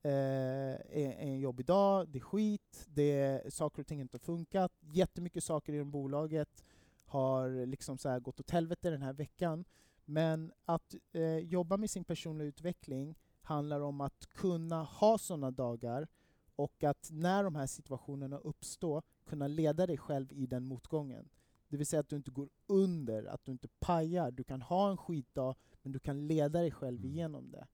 [0.03, 4.15] eh, är, är en jobbig dag, det är skit, det är, saker och ting inte
[4.15, 6.63] har funkat, jättemycket saker inom bolaget
[7.09, 9.65] har liksom så gått åt helvete den här veckan.
[10.05, 16.07] Men att eh, jobba med sin personliga utveckling handlar om att kunna ha sådana dagar
[16.55, 21.29] och att när de här situationerna uppstår kunna leda dig själv i den motgången.
[21.67, 24.31] Det vill säga att du inte går under, att du inte pajar.
[24.31, 27.11] Du kan ha en skitdag, men du kan leda dig själv Mm.
[27.11, 27.67] igenom det.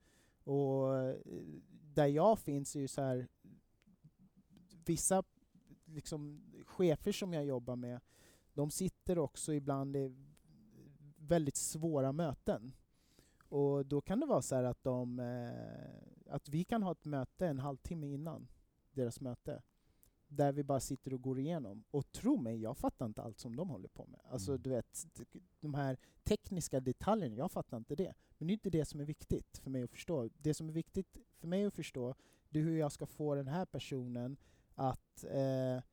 [0.51, 1.15] Och eh,
[1.93, 3.27] där jag finns är ju så här
[4.85, 5.23] vissa
[5.85, 7.99] liksom, chefer som jag jobbar med,
[8.55, 10.15] de sitter också ibland i
[11.17, 12.73] väldigt svåra möten.
[13.49, 17.05] Och då kan det vara så här att, de, eh, att vi kan ha ett
[17.05, 18.47] möte en halvtimme innan
[18.91, 19.61] deras möte.
[20.27, 21.83] Där vi bara sitter och går igenom.
[21.91, 24.19] Och tro mig, jag fattar inte allt som de håller på med.
[24.23, 24.61] Alltså Mm.
[24.61, 25.05] du vet,
[25.59, 28.13] de här tekniska detaljerna, jag fattar inte det.
[28.37, 30.29] Men det är inte det som är viktigt för mig att förstå.
[30.37, 32.15] Det som är viktigt för mig att förstå,
[32.49, 34.37] det är hur jag ska få den här personen
[34.75, 35.83] att eh,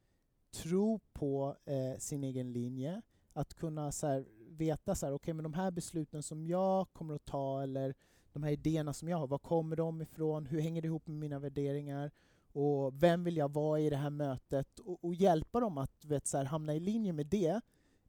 [0.53, 5.43] tro på eh, sin egen linje, att kunna så här, veta så här, okej men
[5.43, 7.95] de här besluten som jag kommer att ta eller
[8.33, 11.17] de här idéerna som jag har, var kommer de ifrån, hur hänger det ihop med
[11.17, 12.11] mina värderingar
[12.53, 16.27] och vem vill jag vara i det här mötet och, och hjälpa dem att vet,
[16.27, 17.61] så här, hamna i linje med det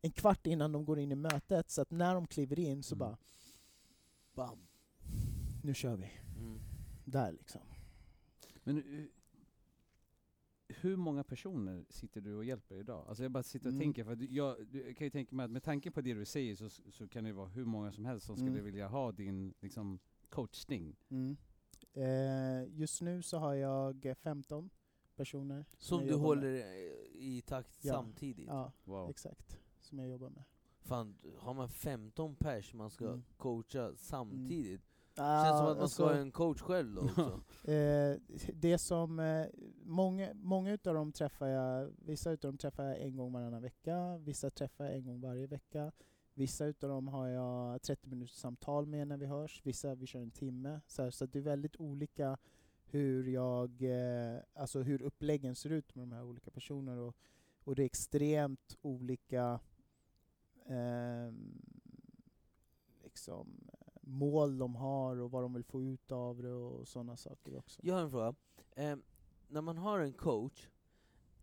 [0.01, 2.95] en kvart innan de går in i mötet så att när de kliver in så
[2.95, 2.99] Mm.
[2.99, 3.17] bara
[4.35, 4.67] Bam.
[5.63, 6.11] nu kör vi.
[6.37, 6.59] Mm.
[7.05, 7.61] Där liksom.
[8.63, 9.05] Men eh,
[10.83, 13.05] hur många personer sitter du och hjälper idag?
[13.07, 13.81] Alltså jag bara sitter och Mm.
[13.81, 16.25] tänker, för jag, du, jag kan ju tänka mig att med tanke på det du
[16.25, 18.65] säger så, så kan det vara hur många som helst som skulle Mm.
[18.65, 20.95] vilja ha din liksom, coachning.
[21.09, 21.37] Mm.
[21.93, 24.69] Eh, just nu så har jag eh, 15
[25.15, 25.65] personer.
[25.77, 26.93] Som jag du håller med.
[27.13, 27.93] i takt Ja.
[27.93, 28.47] samtidigt?
[28.47, 29.09] Ja, Wow.
[29.09, 29.59] exakt.
[29.81, 30.43] Som jag jobbar med.
[30.81, 33.23] Fan, har man 15 pers man ska Mm.
[33.37, 34.81] coacha samtidigt?
[35.15, 37.71] Ah, Känns som att man ska ha en coach själv då också.
[37.71, 38.17] Eh,
[38.53, 39.45] det som, eh,
[39.83, 44.17] många, många utav dem träffar jag, vissa utav dem träffar jag en gång varannan vecka,
[44.17, 45.91] vissa träffar jag en gång varje vecka.
[46.33, 50.19] Vissa utav dem har jag 30 minuters samtal med när vi hörs, vissa vi kör
[50.19, 50.81] en timme.
[50.87, 52.37] Så, här, så det är väldigt olika
[52.85, 57.01] hur jag, eh, alltså hur uppläggen ser ut med de här olika personerna.
[57.01, 57.15] Och,
[57.63, 59.59] och det är extremt olika
[60.65, 61.61] ehm,
[63.03, 63.69] liksom,
[64.05, 67.79] mål de har och vad de vill få ut av det och sådana saker också.
[67.83, 68.35] Jag har en fråga.
[68.75, 68.95] Eh,
[69.47, 70.67] när man har en coach,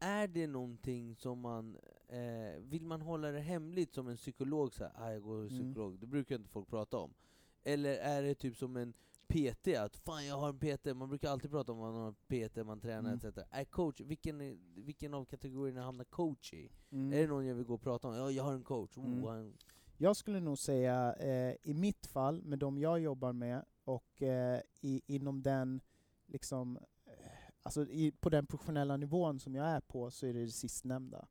[0.00, 1.76] är det någonting som man,
[2.08, 5.48] eh, vill man hålla det hemligt som en psykolog, så här, ah, jag går Mm.
[5.48, 7.14] psykolog, det brukar inte folk prata om.
[7.62, 8.92] Eller är det typ som en
[9.28, 12.14] PT, att fan jag har en PT, man brukar alltid prata om man har en
[12.48, 13.28] PT, man tränar Mm.
[13.28, 13.38] etc.
[13.50, 16.70] Är coach, vilken, vilken av kategorierna hamnar coach i?
[16.90, 17.12] Mm.
[17.12, 18.14] Är det någon jag vill gå och prata om?
[18.14, 18.98] Ja, jag har en coach.
[18.98, 19.24] Oh, Mm.
[19.24, 19.54] han,
[20.02, 24.60] Jag skulle nog säga, eh, i mitt fall, med de jag jobbar med, och eh,
[24.80, 25.80] i, inom den,
[26.26, 27.12] liksom, eh,
[27.62, 31.28] alltså i, på den professionella nivån som jag är på, så är det det sistnämnda.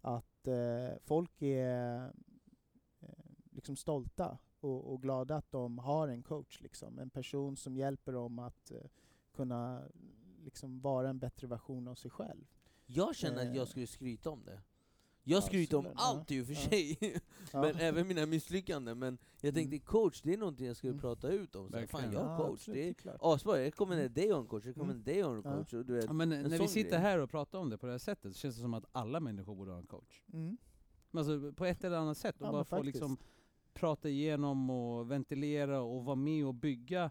[0.00, 2.04] Att eh, folk är
[3.00, 3.08] eh,
[3.50, 6.98] liksom stolta och, och glada att de har en coach, liksom.
[6.98, 8.86] en person som hjälper dem att eh,
[9.32, 9.82] kunna
[10.44, 12.44] liksom, vara en bättre version av sig själv.
[12.86, 14.62] jag känner att jag skulle skryta om det.
[15.24, 16.98] Jag Ja, skryter om allt i och för sig,
[17.52, 17.60] Ja.
[17.60, 18.98] men även mina misslyckanden.
[18.98, 21.00] Men jag tänkte coach, det är någonting jag skulle Mm.
[21.00, 21.70] prata ut om.
[21.70, 23.16] Så, fan jag har Ja, coach, absolut, det är klart.
[23.20, 25.42] asbra, jag rekommenderar dig att en coach, jag rekommenderar Mm.
[25.42, 25.74] dig att en coach.
[25.74, 27.00] Och du vet, Ja, men en när vi sitter grej.
[27.00, 29.20] här och pratar om det på det här sättet så känns det som att alla
[29.20, 30.22] människor borde ha en coach.
[30.32, 30.56] Mm.
[31.10, 33.16] Men Alltså på ett eller annat sätt, och Ja, bara få liksom
[33.74, 37.10] prata igenom och ventilera och vara med och bygga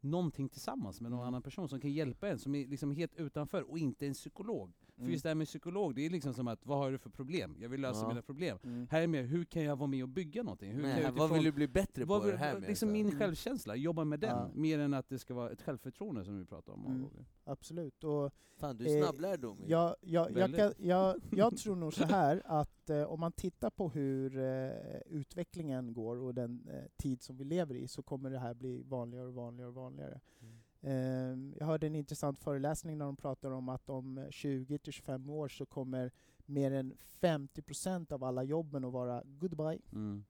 [0.00, 1.28] någonting tillsammans med någon Mm.
[1.28, 4.72] annan person som kan hjälpa en, som är liksom helt utanför och inte en psykolog.
[5.00, 5.12] För Mm.
[5.12, 7.56] just det här med psykolog, det är liksom som att vad har du för problem?
[7.60, 8.08] Jag vill lösa Ja.
[8.08, 8.58] mina problem.
[8.64, 8.86] Mm.
[8.90, 10.72] Här är mer, hur kan jag vara med och bygga någonting?
[10.72, 12.58] Hur Nej, kan jag vad vill utifrån- du bli bättre vad på vill- det här
[12.60, 12.68] med?
[12.68, 13.18] liksom min Mm.
[13.18, 14.30] självkänsla, jobba med den.
[14.36, 14.50] Ja.
[14.54, 17.06] Mer än att det ska vara ett självförtroende som vi pratar om många Mm.
[17.08, 17.24] gånger.
[17.44, 18.04] Absolut.
[18.04, 19.70] Och Fan du är Eh, snabblärdom ju.
[19.70, 23.70] Jag, jag, jag, kan, jag, jag tror nog så här att eh, om man tittar
[23.70, 24.70] på hur eh,
[25.06, 28.82] utvecklingen går och den eh, tid som vi lever i så kommer det här bli
[28.82, 30.20] vanligare och vanligare och vanligare.
[30.42, 30.59] Mm.
[30.82, 35.66] Eh, jag hörde en intressant föreläsning när de pratar om att om 20-25 år så
[35.66, 36.10] kommer
[36.46, 40.24] mer än 50% av alla jobben att vara goodbye Mm.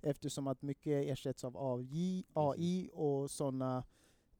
[0.00, 3.84] eftersom att mycket ersätts av AI, AI och sådana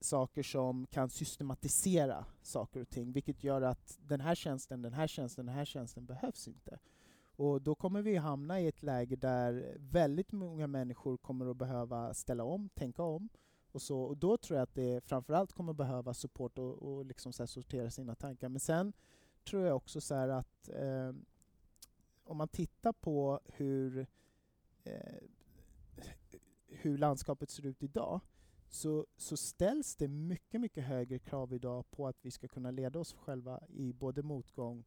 [0.01, 5.07] saker som kan systematisera saker och ting, vilket gör att den här tjänsten, den här
[5.07, 6.79] tjänsten, den här tjänsten behövs inte.
[7.37, 12.15] Och då kommer vi hamna i ett läge där väldigt många människor kommer att behöva
[12.15, 13.29] ställa om, tänka om
[13.73, 17.33] Och, så, och då tror jag att det framförallt kommer behöva support och, och liksom
[17.33, 18.49] så sortera sina tankar.
[18.49, 18.93] Men sen
[19.45, 21.13] tror jag också så att eh,
[22.25, 24.07] om man tittar på hur,
[24.85, 25.23] eh,
[26.67, 28.21] hur landskapet ser ut idag
[28.69, 32.99] så, så ställs det mycket, mycket högre krav idag på att vi ska kunna leda
[32.99, 34.85] oss själva i både motgång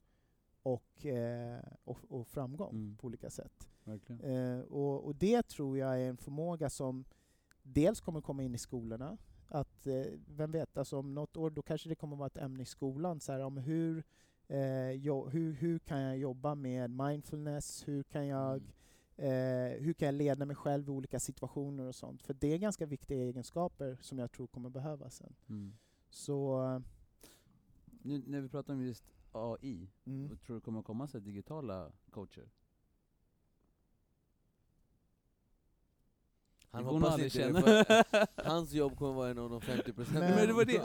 [0.64, 2.98] och, eh, och, och framgång Mm.
[2.98, 3.68] på olika sätt.
[4.24, 7.06] Eh, och, och det tror jag är en förmåga som
[7.66, 9.18] dels kommer komma in i skolorna,
[9.50, 12.64] att eh, vem vet, alltså om något år då kanske det kommer vara ett ämne
[12.64, 14.04] i skolan, så här, om hur,
[14.48, 18.72] eh, jo, hur, hur kan jag jobba med mindfulness, hur kan jag Mm.
[19.18, 22.24] Eh, hur kan jag leda mig själv i olika situationer och sånt?
[22.24, 25.36] För det är ganska viktiga egenskaper som jag tror kommer behövas sen.
[25.50, 25.74] Mm.
[26.10, 26.82] Så,
[28.02, 30.38] Nu när vi pratar om just AI, mm.
[30.38, 32.50] tror du kommer komma så digitala coacher?
[36.76, 37.84] Han Det hoppas aldrig inte det, känna.
[37.84, 40.22] för hans jobb kommer vara en av de 50 procenten.
[40.24, 40.80] Men- Men det var det,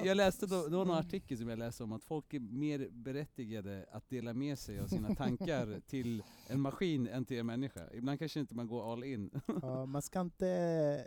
[0.00, 0.98] för jag läste då, det var någon Mm.
[1.06, 4.86] artikel som jag läste om att folk är mer berättigade att dela med sig av
[4.86, 7.80] sina tankar till en maskin än till en människa.
[7.94, 9.30] Ibland kanske inte man går all in.
[9.62, 10.48] ja, man ska inte...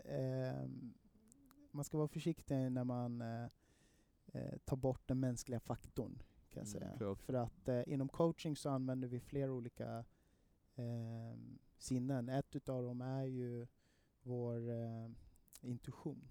[0.06, 0.70] Eh,
[1.72, 3.44] man ska vara försiktig när man eh,
[4.34, 6.22] eh, tar bort den mänskliga faktorn,
[6.54, 7.12] kan jag Mm, säga.
[7.12, 7.16] också.
[7.26, 9.98] För att eh, inom coaching så använder vi flera olika
[10.76, 11.38] eh,
[11.78, 12.30] sinnen.
[12.30, 13.68] Ett utav dem är ju
[14.30, 15.10] vår eh,
[15.62, 16.28] intuition.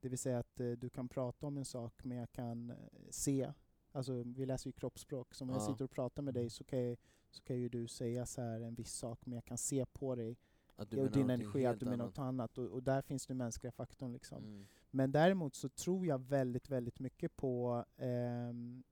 [0.00, 2.76] Det vill säga att eh, du kan prata om en sak men jag kan eh,
[3.10, 3.52] se.
[3.92, 5.66] Alltså vi läser ju kroppsspråk, så om jag Ja.
[5.66, 6.98] sitter och pratar med dig så kan, jag,
[7.30, 10.14] så kan ju du säga så här en viss sak men jag kan se på
[10.14, 10.36] dig
[10.76, 12.58] Att och menar din energi att du menar något annat.
[12.58, 14.44] Och, och där finns den mänskliga faktorn liksom.
[14.44, 14.66] Mm.
[14.90, 18.82] Men däremot så tror jag väldigt, väldigt mycket på, ehm,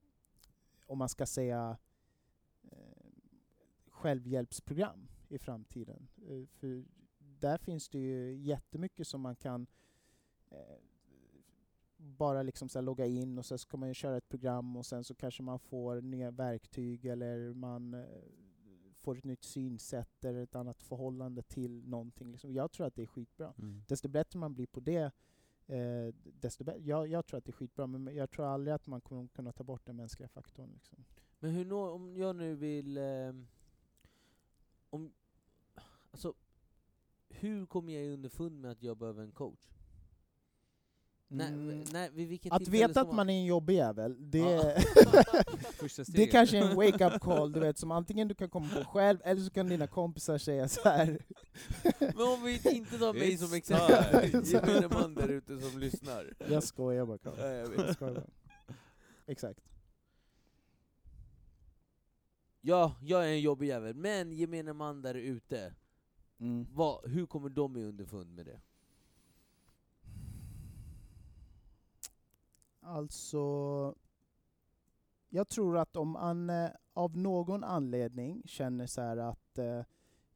[0.86, 1.78] om man ska säga,
[2.62, 3.10] eh,
[3.88, 6.08] självhjälpsprogram i framtiden.
[6.28, 6.84] Eh, för
[7.40, 9.66] där finns det ju jättemycket som man kan
[10.50, 10.78] eh,
[11.96, 15.04] bara liksom så logga in och sen ska man ju köra ett program och sen
[15.04, 18.06] så kanske man får nya verktyg eller man eh,
[18.94, 22.32] får ett nytt synsätt eller ett annat förhållande till någonting.
[22.32, 22.52] Liksom.
[22.52, 23.82] Jag tror att det är skitbra Mm.
[23.88, 25.12] desto bättre man blir på det,
[25.66, 26.80] eh, desto bättre.
[26.80, 29.52] Jag, jag tror att det är skitbra, men jag tror aldrig att man kommer kunna
[29.52, 30.70] ta bort den mänskliga faktorn.
[30.72, 31.04] Liksom.
[31.38, 32.96] Men hur nå, om jag nu vill...
[32.96, 33.32] Eh,
[34.90, 35.12] om,
[36.10, 36.34] alltså,
[37.40, 39.60] hur kommer jag underfund med att jag behöver en coach?
[41.28, 41.84] Nej, Mm.
[41.92, 44.84] nej, vid vilket Att veta att man är en jobbig jävel, det.
[45.78, 48.84] Första det kanske är en wake-up call, du vet, som antingen du kan komma på
[48.84, 51.18] själv, eller så kan dina kompisar säga så här.
[52.00, 56.34] Men om vi inte tar mig som exempel, gemene man där ute som lyssnar.
[56.50, 57.18] Jag skojar bara.
[57.18, 57.34] Carl.
[57.38, 57.78] Ja, jag vet.
[57.86, 58.26] Jag skojar bara.
[59.26, 59.60] Exakt.
[62.60, 65.74] Ja, jag är en jobbig jävel, men gemene man där ute,
[66.38, 66.66] Mm.
[66.72, 68.60] vad, hur kommer de i underfund med det?
[72.80, 73.94] Alltså,
[75.28, 79.82] jag tror att om man eh, av någon anledning känner så här att eh,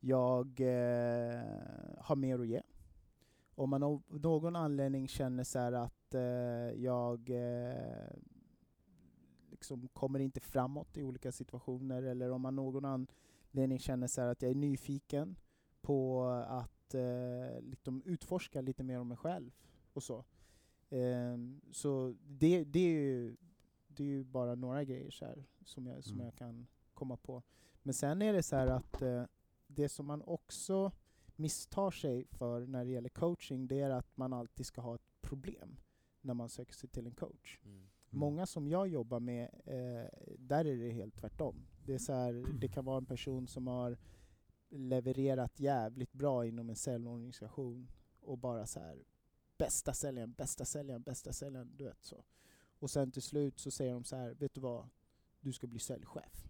[0.01, 1.41] jag eh,
[1.99, 2.63] har mer att ge,
[3.55, 8.17] om man av någon anledning känner så här att eh, jag eh,
[9.51, 14.21] liksom kommer inte framåt i olika situationer, eller om man av någon anledning känner så
[14.21, 15.37] här att jag är nyfiken
[15.83, 19.51] på att eh, liksom utforska lite mer om mig själv
[19.93, 20.25] och så.
[20.91, 23.37] Ehm, så det, det, är ju,
[23.89, 26.25] det är ju bara några grejer så här, som, jag, som Mm.
[26.25, 27.43] jag kan komma på.
[27.83, 29.25] Men sen är det så här att eh,
[29.67, 30.93] det som man också
[31.37, 35.21] misstar sig för när det gäller coaching, det är att man alltid ska ha ett
[35.21, 35.77] problem
[36.21, 37.59] när man söker sig till en coach.
[37.65, 37.89] Mm.
[38.11, 41.67] Många som jag jobbar med, eh, där är det helt tvärtom.
[41.85, 43.99] Det, är så här, det kan vara en person som har
[44.71, 47.91] levererat jävligt bra inom en säljorganisation
[48.21, 49.05] och bara så här
[49.59, 52.25] bästa säljaren, bästa säljaren, bästa säljaren, du vet så.
[52.79, 54.89] Och sen till slut så säger de så här, vet du vad?
[55.41, 56.49] Du ska bli säljchef.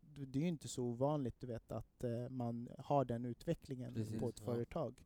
[0.00, 3.94] Du- Det är ju inte så ovanligt du vet att eh, man har den utvecklingen
[3.94, 4.44] Precis, på ett ja.
[4.44, 5.04] företag.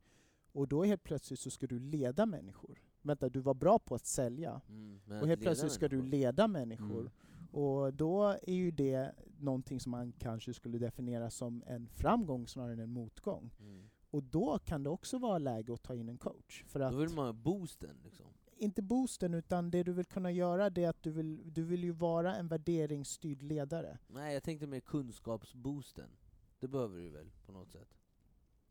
[0.53, 2.83] Och då helt plötsligt så ska du leda människor.
[3.03, 6.11] Vänta, du var bra på att sälja Mm, och helt plötsligt ska du människor.
[6.11, 7.01] leda människor.
[7.01, 7.40] Mm.
[7.53, 12.73] Och då är ju det någonting som man kanske skulle definiera som en framgång snarare
[12.73, 13.51] än en motgång.
[13.61, 13.91] Mm.
[14.11, 16.65] Och då kan det också vara läge att ta in en coach.
[16.67, 18.27] För att, Då vill man ha boosten liksom.
[18.57, 21.85] inte boosten, utan det du vill kunna göra det är att du vill, du vill
[21.85, 23.99] ju vara en värderingsstyrd ledare.
[24.09, 26.11] Nej, jag tänkte mer kunskapsboosten.
[26.59, 27.89] Det behöver du väl på något sätt?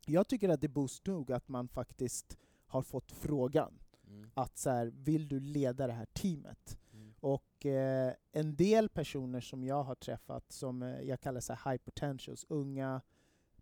[0.06, 4.30] Jag tycker att det är boost nog att man faktiskt har fått frågan Mm.
[4.34, 6.78] att så här, vill du leda det här teamet?
[7.22, 7.32] Mm.
[7.34, 11.76] Och eh, en del personer som jag har träffat, som eh, jag kallar så high
[11.84, 13.00] potentials, unga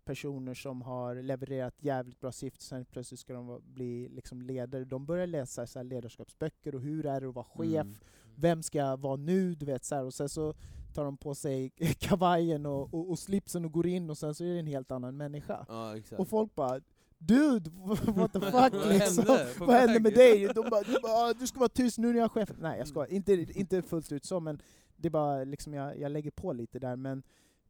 [0.03, 4.85] personer som har levererat jävligt bra siffror, sen plötsligt ska de bli liksom ledare.
[4.85, 7.95] De börjar läsa så ledarskapsböcker och hur är det att vara chef, Mm.
[8.35, 9.55] vem ska jag vara nu?
[9.55, 10.03] Du vet, så här.
[10.05, 10.53] Och sen så
[10.93, 14.43] tar de på sig kavajen och, och, och slipsen och går in och sen så
[14.43, 15.65] är det en helt annan människa.
[15.69, 15.95] Ja.
[16.17, 16.81] Och folk bara
[17.19, 17.69] Dude,
[18.15, 19.25] what the fuck Vad liksom?
[19.59, 20.47] Vad hände med dig?
[20.55, 22.51] De bara, du, bara, "Ah, du ska vara tyst nu när jag är chef.
[22.59, 24.61] Nej jag ska inte, inte fullt ut så, men
[24.95, 26.95] det är bara liksom jag, jag lägger på lite där.
[26.95, 27.23] Men,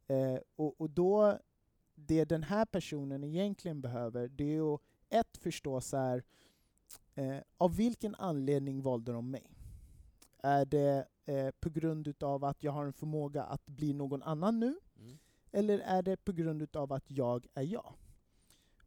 [0.06, 1.38] eh, och, och då,
[1.94, 4.80] det den här personen egentligen behöver, det är att
[5.10, 6.22] ett förstå så här,
[7.14, 9.50] eh, av vilken anledning valde de mig?
[10.42, 14.60] Är det eh, på grund utav att jag har en förmåga att bli någon annan
[14.60, 14.74] nu?
[15.00, 15.18] Mm.
[15.52, 17.92] Eller är det på grund utav att jag är jag?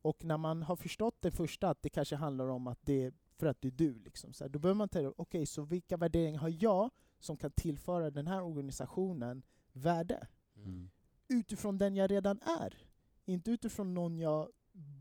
[0.04, 3.14] Och när man har förstått det första, att det kanske handlar om att det är
[3.38, 5.97] för att det är du, liksom, så här, då behöver man tänka, okej, så vilka
[5.97, 6.89] värderingar har jag
[7.20, 9.43] som kan tillföra den här organisationen
[9.74, 10.28] värde?
[10.56, 10.89] Mm.
[11.28, 12.78] Utifrån den jag redan är.
[13.26, 14.49] Inte utifrån någon jag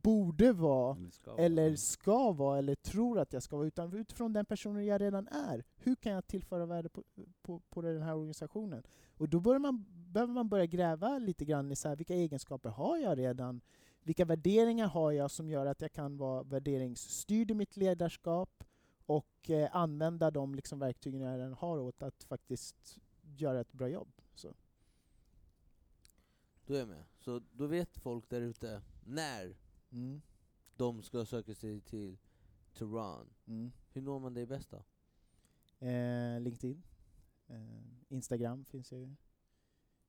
[0.02, 1.42] borde vara, Eller ska vara.
[1.42, 5.28] eller ska vara, eller tror att jag ska vara, utan utifrån den personen jag redan
[5.28, 5.64] är.
[5.76, 7.04] Hur kan jag tillföra värde på,
[7.42, 8.82] på, på den här organisationen?
[9.16, 12.70] Och då börjar man, behöver man börja gräva lite grann i så här, vilka egenskaper
[12.70, 13.60] har jag redan?
[14.02, 18.64] Vilka värderingar har jag som gör att jag kan vara värderingsstyrd i mitt ledarskap
[19.06, 22.98] och eh, använda de liksom, verktygen jag redan har åt att faktiskt
[23.36, 24.08] göra ett bra jobb.
[24.34, 24.54] Så.
[26.66, 27.04] Då är jag med.
[27.18, 29.56] Så då vet folk där ute när
[29.92, 30.22] Mm.
[30.76, 32.18] de ska söka sig till
[32.74, 33.26] Tehran.
[33.46, 33.72] Mm.
[33.92, 34.82] Hur når man dig bäst då?
[35.86, 36.82] Eh, LinkedIn.
[37.46, 39.14] Eh, Instagram finns ju.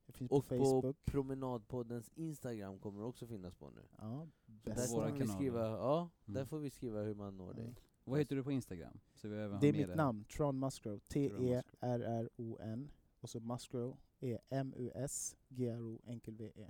[0.06, 1.06] Det finns Och på på Facebook.
[1.06, 3.82] Promenadpoddens Instagram kommer det också finnas på nu.
[3.98, 6.34] Ja, Där får vi skriva, ja, Mm.
[6.34, 7.76] där får vi skriva hur man når dig.
[8.04, 9.00] Vad heter du på Instagram?
[9.16, 11.00] Så vi även Det är mitt namn, Tron Musgrove.
[11.08, 12.90] T-E-R-R-O-N.
[13.20, 16.68] Och så Musgrove är M-U-S-G-R-O enkel V-E.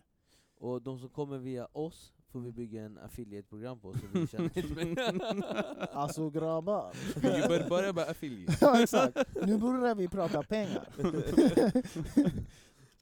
[0.57, 4.49] Och de som kommer via oss får vi bygga en affiliate-program på så Mm.
[4.53, 5.88] vi pengar.
[5.93, 6.91] Alltså grabbar.
[7.15, 8.57] Vi bör börja med affiliate.
[8.61, 9.17] ja exakt.
[9.45, 10.88] Nu börjar vi prata pengar.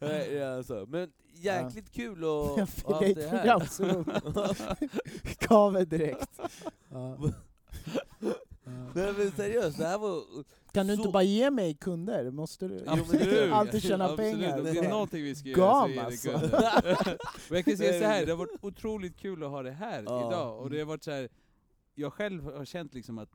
[0.01, 0.85] Nej, ja, alltså.
[0.89, 3.67] Men jäkligt kul att ha haft det Affiliate-program, här.
[3.67, 5.39] så roligt.
[5.39, 6.39] Kave direkt.
[6.89, 7.17] Ja.
[7.21, 7.31] Ja.
[8.95, 10.21] Nej men seriöst, det här var...
[10.71, 12.31] Kan du inte Så- bara ge mig kunder?
[12.31, 13.51] Måste du Absolut!
[13.53, 14.31] alltid tjäna Absolut.
[14.33, 14.57] pengar?
[14.57, 16.29] Om det är någonting vi ska göra Gam, så är det alltså.
[16.31, 17.17] kunder.
[17.49, 20.03] Men jag kan säga så här, det har varit otroligt kul att ha det här
[20.05, 20.27] Ja.
[20.27, 21.29] idag, och det har varit så här.
[21.95, 23.29] jag själv har känt liksom att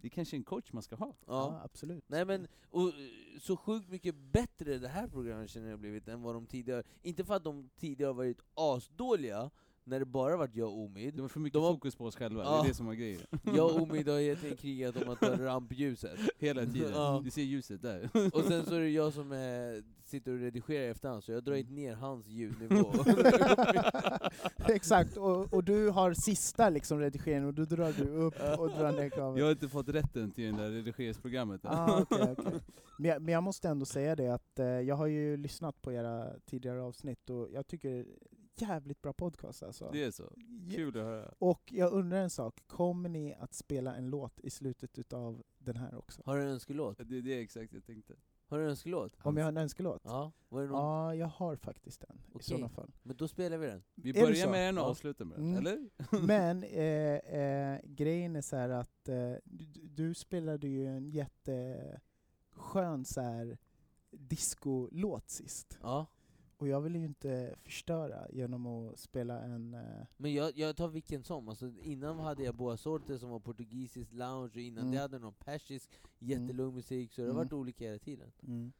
[0.00, 1.06] det är kanske är en coach man ska ha.
[1.06, 1.60] Ja, Ja.
[1.64, 2.04] absolut.
[2.06, 2.94] Nej men, och, eh,
[3.40, 7.24] så sjukt mycket bättre det här programmet känner jag blivit än vad de tidigare, inte
[7.24, 9.50] för att de tidigare har varit asdåliga,
[9.88, 11.14] när det bara varit jag och Omid.
[11.14, 12.64] Det var för mycket De har- fokus på oss själva, det Ja.
[12.64, 13.20] är det som var grejen.
[13.42, 16.18] Jag och Omid har egentligen krigat om att ta rampljuset.
[16.38, 16.90] Hela tiden.
[16.94, 17.20] Ja.
[17.24, 18.10] Du ser ljuset där.
[18.34, 19.38] Och sen så är det jag som eh,
[20.04, 22.92] sitter och redigerar i efterhand, så jag drar inte ner hans ljudnivå.
[24.74, 28.92] Exakt, och, och du har sista liksom redigeringen och då drar du upp och drar
[28.92, 29.36] ner kameran.
[29.36, 31.70] Jag har inte fått rätten till det där redigeringsprogrammet än.
[31.72, 32.60] Ah, okej, okej.
[32.98, 35.92] Men, jag, men jag måste ändå säga det att eh, jag har ju lyssnat på
[35.92, 39.90] era tidigare avsnitt och jag tycker det är jävligt bra podcast alltså.
[39.92, 40.32] Det är så.
[40.74, 41.34] Kul att höra.
[41.38, 45.76] Och jag undrar en sak, kommer ni att spela en låt i slutet utav den
[45.76, 46.22] här också?
[46.24, 47.00] Har du en önskelåt?
[47.04, 48.14] Det är det exakt jag tänkte.
[48.48, 49.12] Har du en önskelåt?
[49.22, 50.00] Om jag har en önskelåt?
[50.04, 50.78] Ja, var det någon?
[50.80, 52.42] Ja, jag har faktiskt en i Okej.
[52.44, 52.90] sådana fall.
[53.02, 53.82] Men då spelar vi den.
[53.94, 54.50] Vi Är det börjar så?
[54.50, 54.88] med den och Ja.
[54.88, 55.58] avslutar med den, Mm.
[55.66, 55.88] eller?
[56.26, 63.04] Men eh, eh, grejen är så här att eh, du, du spelade ju en jätteskön
[63.04, 63.58] så här
[64.10, 65.78] discolåt sist.
[65.82, 66.06] Ja.
[66.58, 69.74] Och jag vill ju inte förstöra genom att spela en...
[69.74, 73.40] Eh, Men jag, jag tar vilken som, alltså, innan hade jag Boa Sorte som var
[73.40, 74.94] portugisisk lounge, och innan Mm.
[74.94, 77.44] det hade någon persisk jättelugn musik, så det har Mm.
[77.44, 78.32] varit olika hela tiden.
[78.42, 78.72] mm.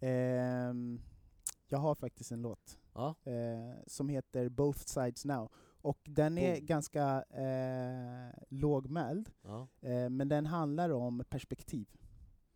[0.00, 1.00] Ehm,
[1.68, 3.14] jag har faktiskt en låt Ja.
[3.24, 5.50] eh, som heter Both Sides Now.
[5.80, 6.66] Och den är Boom.
[6.66, 11.88] ganska eh, lågmäld, Ja, eh, men den handlar om perspektiv.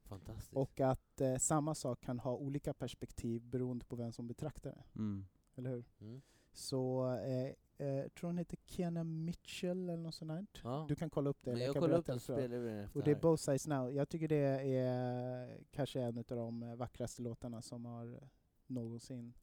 [0.05, 0.53] fantastiskt.
[0.53, 4.85] Och att eh, samma sak kan ha olika perspektiv beroende på vem som betraktar det.
[4.99, 5.27] Mm.
[5.55, 5.85] Eller hur?
[6.01, 6.23] Mm.
[6.53, 10.61] Så, eh, eh, tror hon heter Kiana Mitchell eller något sånt.
[10.65, 10.87] Ja.
[10.89, 11.53] Du kan kolla upp det.
[11.53, 12.45] Men jag kollar upp den så dig.
[12.45, 13.15] spelar vi den efter Och det är.
[13.15, 13.93] Both Sides Now.
[13.93, 14.37] Jag tycker det
[14.77, 18.29] är kanske en av de vackraste låtarna som har
[18.67, 19.35] någonsin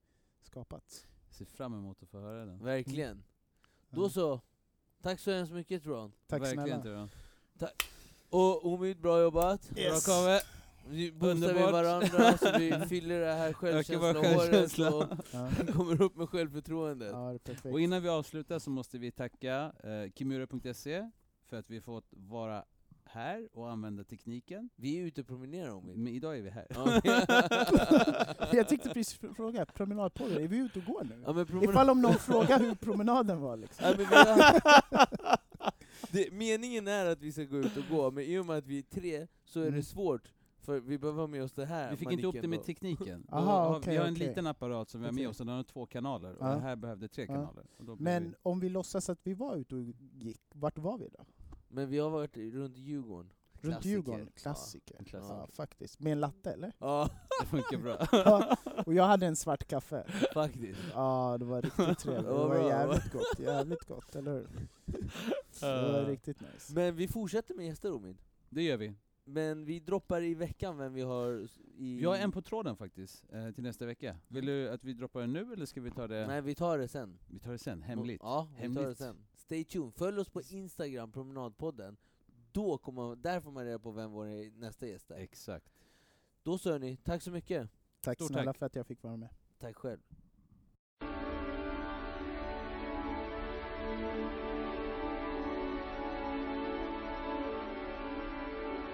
[0.41, 1.07] skapats.
[1.27, 2.63] Jag ser fram emot att få höra den.
[2.63, 3.23] Verkligen.
[3.89, 3.95] Ja.
[3.95, 4.41] Då så,
[5.01, 6.11] tack så hemskt mycket Tron.
[6.27, 6.83] Tack Verkligen, snälla.
[6.83, 7.09] Turan.
[8.29, 9.71] Och Omid, bra jobbat.
[9.77, 10.05] Yes.
[10.05, 10.41] Bra Kave.
[10.89, 14.95] Nu boostar vi varandra så vi fyller det här självkänsla.
[14.95, 15.49] och Ja.
[15.73, 17.11] kommer upp med självförtroendet.
[17.11, 17.37] ja.
[17.71, 21.09] Och innan vi avslutar så måste vi tacka eh, Kimura.se
[21.45, 22.63] för att vi fått vara
[23.05, 24.69] här och använda tekniken.
[24.75, 25.95] Vi är ute och promenerar om vi.
[25.97, 26.67] Men idag är vi här.
[28.55, 31.23] Jag tänkte precis fråga, promenadpodden, är vi ute och går nu?
[31.25, 33.85] Ja, men Ifall om någon frågar hur promenaden var liksom.
[33.85, 34.51] Ja, men vi har...
[36.11, 38.65] det, meningen är att vi ska gå ut och gå, men i och med att
[38.67, 39.79] vi är tre så är Mm.
[39.79, 40.21] det svårt,
[40.59, 43.27] för vi behöver ha med oss det här Vi fick inte ihop det med tekniken.
[43.31, 44.27] Aha, okej, vi har en okej.
[44.27, 46.35] liten apparat som vi har med oss, och den har två kanaler.
[46.35, 46.55] Och Ja.
[46.55, 47.33] det här behövde tre Ja.
[47.33, 47.65] kanaler.
[47.77, 48.35] Och då blev Men vi...
[48.43, 49.81] om vi låtsas att vi var ute och
[50.13, 51.25] gick, vart var vi då?
[51.67, 53.31] Men vi har varit runt Djurgården.
[53.61, 53.89] Runt Klassiker.
[53.89, 54.25] Djurgården?
[54.35, 54.95] Ja, Klassiker.
[54.99, 55.35] en klassiker.
[55.37, 55.99] Ja, faktiskt.
[55.99, 56.71] Med en latte eller?
[56.79, 57.09] Ja,
[57.41, 57.97] Det funkar bra.
[58.11, 60.05] Ja, och jag hade en svart kaffe.
[60.33, 60.79] faktiskt.
[60.93, 62.25] Ja, det var riktigt trevligt.
[62.25, 64.47] Det Ja, var jävligt gott, jävligt gott, eller hur?
[65.59, 66.73] Det var riktigt nice.
[66.73, 68.17] Men vi fortsätter med gäster Omid.
[68.49, 68.93] Det gör vi.
[69.23, 71.47] Men vi droppar i veckan vem vi har
[71.77, 71.97] i...
[71.97, 74.17] Vi har en på tråden faktiskt, eh, till nästa vecka.
[74.27, 76.27] Vill du att vi droppar den nu eller ska vi ta det?
[76.27, 77.19] Nej, vi tar det sen.
[77.27, 78.21] Vi tar det sen, hemligt.
[78.23, 79.25] Ja, vi tar det sen.
[79.33, 79.93] Stay tuned.
[79.93, 81.97] Följ oss på Instagram, Promenadpodden.
[82.51, 85.15] Då kommer, där får man reda på vem vår nästa gäst är.
[85.15, 85.69] Exakt.
[86.43, 87.69] Då så hörni, tack så mycket.
[88.01, 88.57] Tack Stort snälla tack.
[88.57, 89.29] för att jag fick vara med.
[89.59, 89.99] Tack själv.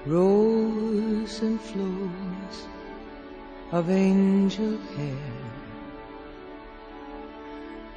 [0.06, 2.68] Rows and flows
[3.72, 5.18] of angel hair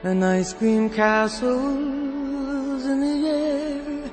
[0.04, 4.10] and ice cream castles in the air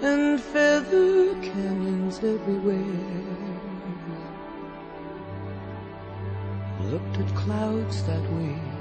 [0.00, 3.20] and feather canyons everywhere.
[6.80, 8.73] Looked at clouds that way.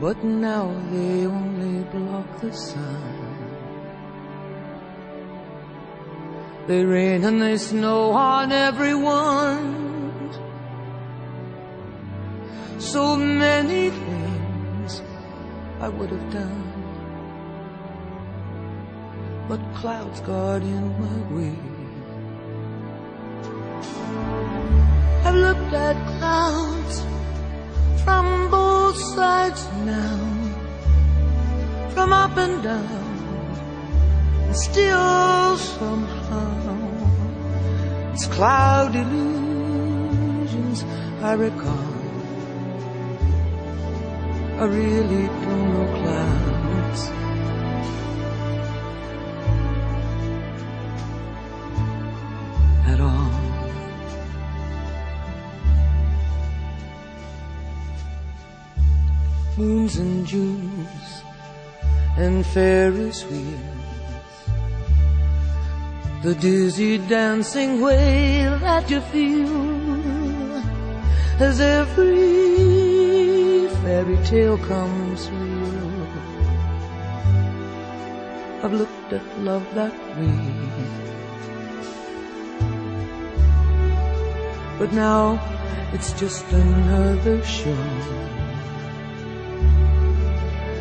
[0.00, 3.26] But now they only block the sun.
[6.66, 9.86] They rain and they snow on everyone.
[12.78, 15.02] So many things
[15.80, 16.72] I would have done.
[19.48, 21.56] But clouds got in my way.
[25.24, 27.02] I've looked at clouds
[28.04, 28.50] from
[28.96, 30.18] sides now,
[31.94, 33.56] from up and down,
[34.46, 36.86] and still somehow
[38.12, 40.84] it's cloud illusions
[41.22, 41.94] I recall.
[44.58, 46.55] I really don't know clouds.
[59.56, 61.22] Moons and Junes
[62.18, 63.60] and Ferris wheels.
[66.22, 70.56] The dizzy dancing way that you feel
[71.40, 72.16] as every
[73.82, 76.06] fairy tale comes real.
[78.62, 80.76] I've looked at love that way.
[84.78, 85.40] But now
[85.94, 88.35] it's just another show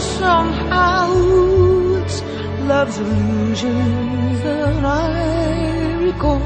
[0.00, 1.12] somehow
[2.00, 2.22] it's
[2.68, 6.42] love's illusions that I recall.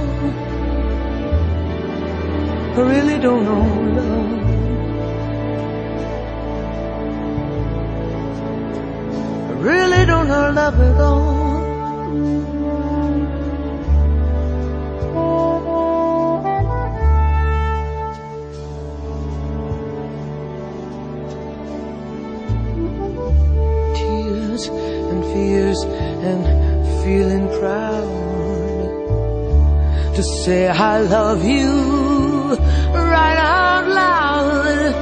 [2.77, 3.67] I really don't know
[3.99, 4.33] love.
[9.51, 11.42] I really don't know love at all.
[26.23, 26.45] And
[27.03, 28.23] feeling proud
[30.15, 32.57] to say I love you
[32.95, 34.95] right out loud.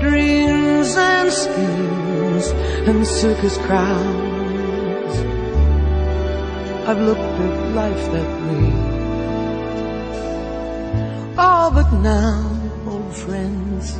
[0.00, 2.46] Dreams and schemes
[2.88, 5.16] and circus crowds.
[6.88, 8.94] I've looked at life that way.
[11.36, 12.38] Oh, but now,
[12.86, 13.98] old friends,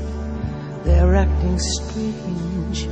[0.84, 2.88] they're acting strange.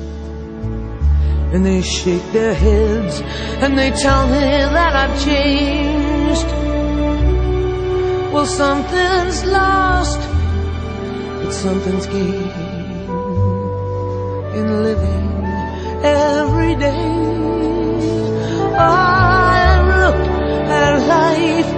[1.52, 3.20] And they shake their heads
[3.62, 6.46] and they tell me that I've changed.
[8.32, 10.20] Well, something's lost,
[11.42, 12.52] but something's gained
[14.56, 15.22] in living
[16.02, 17.42] every day
[18.74, 20.20] I look
[20.80, 21.70] at life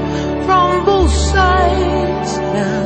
[0.46, 2.84] from both sides now,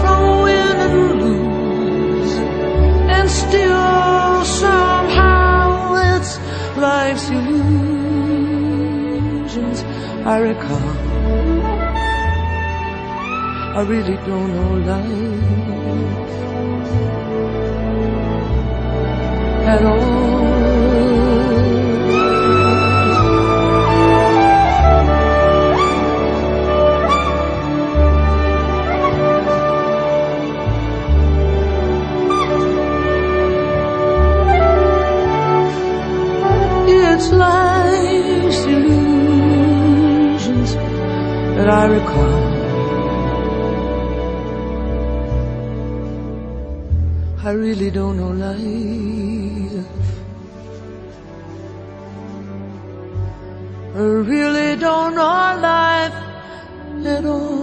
[0.00, 2.32] from win and lose,
[3.16, 3.95] and still
[10.28, 10.90] I recall.
[13.76, 15.38] I really don't know life
[19.68, 20.45] at all.
[41.66, 42.36] That I recall.
[47.44, 49.86] I really don't know life.
[53.94, 53.98] I
[54.32, 56.14] really don't know life
[57.06, 57.55] at all.